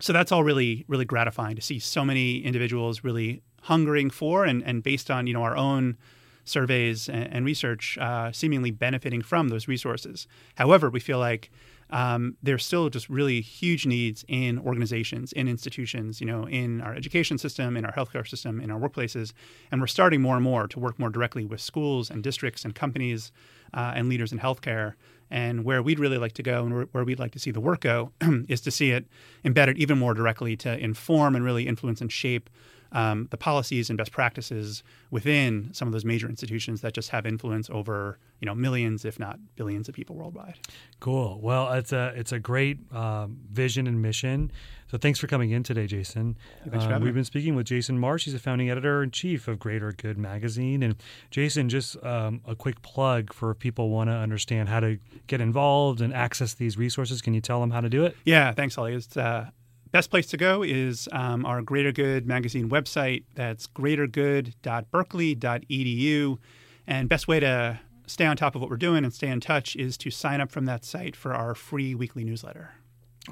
so 0.00 0.12
that's 0.12 0.30
all 0.30 0.44
really 0.44 0.84
really 0.88 1.04
gratifying 1.04 1.56
to 1.56 1.62
see 1.62 1.78
so 1.78 2.04
many 2.04 2.38
individuals 2.38 3.02
really 3.02 3.42
hungering 3.62 4.10
for 4.10 4.44
and, 4.44 4.62
and 4.62 4.82
based 4.82 5.10
on 5.10 5.26
you 5.26 5.32
know 5.32 5.42
our 5.42 5.56
own 5.56 5.96
surveys 6.46 7.08
and, 7.08 7.32
and 7.32 7.44
research 7.44 7.98
uh, 7.98 8.32
seemingly 8.32 8.70
benefiting 8.70 9.22
from 9.22 9.48
those 9.48 9.68
resources. 9.68 10.26
However, 10.54 10.88
we 10.88 11.00
feel 11.00 11.18
like 11.18 11.50
um, 11.90 12.36
there's 12.42 12.64
still 12.64 12.88
just 12.88 13.08
really 13.08 13.40
huge 13.40 13.86
needs 13.86 14.24
in 14.28 14.58
organizations, 14.58 15.32
in 15.32 15.46
institutions, 15.46 16.20
you 16.20 16.26
know, 16.26 16.48
in 16.48 16.80
our 16.80 16.94
education 16.94 17.38
system, 17.38 17.76
in 17.76 17.84
our 17.84 17.92
healthcare 17.92 18.26
system, 18.26 18.60
in 18.60 18.70
our 18.70 18.80
workplaces, 18.80 19.32
and 19.70 19.80
we're 19.80 19.86
starting 19.86 20.20
more 20.20 20.34
and 20.34 20.42
more 20.42 20.66
to 20.66 20.80
work 20.80 20.98
more 20.98 21.10
directly 21.10 21.44
with 21.44 21.60
schools 21.60 22.10
and 22.10 22.22
districts 22.22 22.64
and 22.64 22.74
companies 22.74 23.30
uh, 23.74 23.92
and 23.94 24.08
leaders 24.08 24.32
in 24.32 24.38
healthcare. 24.38 24.94
And 25.28 25.64
where 25.64 25.82
we'd 25.82 25.98
really 25.98 26.18
like 26.18 26.34
to 26.34 26.42
go 26.42 26.64
and 26.64 26.88
where 26.92 27.02
we'd 27.02 27.18
like 27.18 27.32
to 27.32 27.40
see 27.40 27.50
the 27.50 27.60
work 27.60 27.80
go 27.80 28.12
is 28.48 28.60
to 28.60 28.70
see 28.70 28.92
it 28.92 29.06
embedded 29.44 29.76
even 29.76 29.98
more 29.98 30.14
directly 30.14 30.56
to 30.58 30.78
inform 30.78 31.34
and 31.34 31.44
really 31.44 31.66
influence 31.66 32.00
and 32.00 32.12
shape 32.12 32.48
um, 32.96 33.28
the 33.30 33.36
policies 33.36 33.90
and 33.90 33.98
best 33.98 34.10
practices 34.10 34.82
within 35.10 35.68
some 35.72 35.86
of 35.86 35.92
those 35.92 36.04
major 36.04 36.28
institutions 36.28 36.80
that 36.80 36.94
just 36.94 37.10
have 37.10 37.26
influence 37.26 37.68
over 37.68 38.18
you 38.40 38.46
know 38.46 38.54
millions, 38.54 39.04
if 39.04 39.20
not 39.20 39.38
billions, 39.54 39.86
of 39.86 39.94
people 39.94 40.16
worldwide. 40.16 40.58
Cool. 40.98 41.38
Well, 41.42 41.70
it's 41.74 41.92
a 41.92 42.14
it's 42.16 42.32
a 42.32 42.38
great 42.38 42.78
um, 42.92 43.38
vision 43.52 43.86
and 43.86 44.00
mission. 44.00 44.50
So 44.90 44.96
thanks 44.96 45.18
for 45.18 45.26
coming 45.26 45.50
in 45.50 45.62
today, 45.62 45.86
Jason. 45.86 46.38
Uh, 46.72 46.98
we've 47.02 47.12
been 47.12 47.24
speaking 47.24 47.54
with 47.54 47.66
Jason 47.66 47.98
Marsh. 47.98 48.24
He's 48.24 48.34
the 48.34 48.40
founding 48.40 48.70
editor 48.70 49.02
in 49.02 49.10
chief 49.10 49.48
of 49.48 49.58
Greater 49.58 49.92
Good 49.92 50.16
magazine. 50.16 50.82
And 50.82 50.94
Jason, 51.30 51.68
just 51.68 52.02
um, 52.04 52.40
a 52.46 52.54
quick 52.54 52.80
plug 52.82 53.32
for 53.32 53.50
if 53.50 53.58
people 53.58 53.90
want 53.90 54.10
to 54.10 54.14
understand 54.14 54.68
how 54.68 54.80
to 54.80 54.98
get 55.26 55.40
involved 55.40 56.00
and 56.00 56.14
access 56.14 56.54
these 56.54 56.78
resources. 56.78 57.20
Can 57.20 57.34
you 57.34 57.40
tell 57.40 57.60
them 57.60 57.72
how 57.72 57.80
to 57.80 57.90
do 57.90 58.04
it? 58.04 58.16
Yeah, 58.24 58.52
thanks, 58.52 58.78
Ali. 58.78 58.94
It's 58.94 59.16
uh, 59.16 59.50
Best 59.96 60.10
place 60.10 60.26
to 60.26 60.36
go 60.36 60.62
is 60.62 61.08
um, 61.10 61.46
our 61.46 61.62
Greater 61.62 61.90
Good 61.90 62.26
magazine 62.26 62.68
website. 62.68 63.24
That's 63.34 63.66
greatergood.berkeley.edu. 63.66 66.38
And 66.86 67.08
best 67.08 67.26
way 67.26 67.40
to 67.40 67.80
stay 68.06 68.26
on 68.26 68.36
top 68.36 68.54
of 68.54 68.60
what 68.60 68.68
we're 68.68 68.76
doing 68.76 69.04
and 69.04 69.14
stay 69.14 69.28
in 69.28 69.40
touch 69.40 69.74
is 69.74 69.96
to 69.96 70.10
sign 70.10 70.42
up 70.42 70.52
from 70.52 70.66
that 70.66 70.84
site 70.84 71.16
for 71.16 71.32
our 71.32 71.54
free 71.54 71.94
weekly 71.94 72.24
newsletter. 72.24 72.74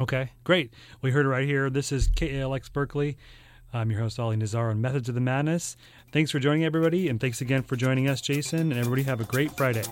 Okay, 0.01 0.31
great. 0.43 0.73
We 1.03 1.11
heard 1.11 1.27
it 1.27 1.29
right 1.29 1.47
here. 1.47 1.69
This 1.69 1.93
is 1.93 2.09
KALX 2.09 2.73
Berkeley. 2.73 3.19
I'm 3.75 3.91
your 3.91 4.01
host, 4.01 4.19
Ali 4.19 4.37
Nazar 4.37 4.71
on 4.71 4.81
Methods 4.81 5.11
of 5.11 5.15
the 5.15 5.21
Madness. 5.21 5.77
Thanks 6.13 6.31
for 6.31 6.39
joining 6.39 6.65
everybody, 6.65 7.11
and 7.11 7.21
thanks 7.21 7.43
again 7.43 7.63
for 7.63 7.77
joining 7.77 8.09
us, 8.09 8.23
Jason. 8.23 8.73
And 8.73 8.81
everybody 8.81 9.03
have 9.03 9.21
a 9.21 9.25
great 9.25 9.55
Friday. 9.55 9.85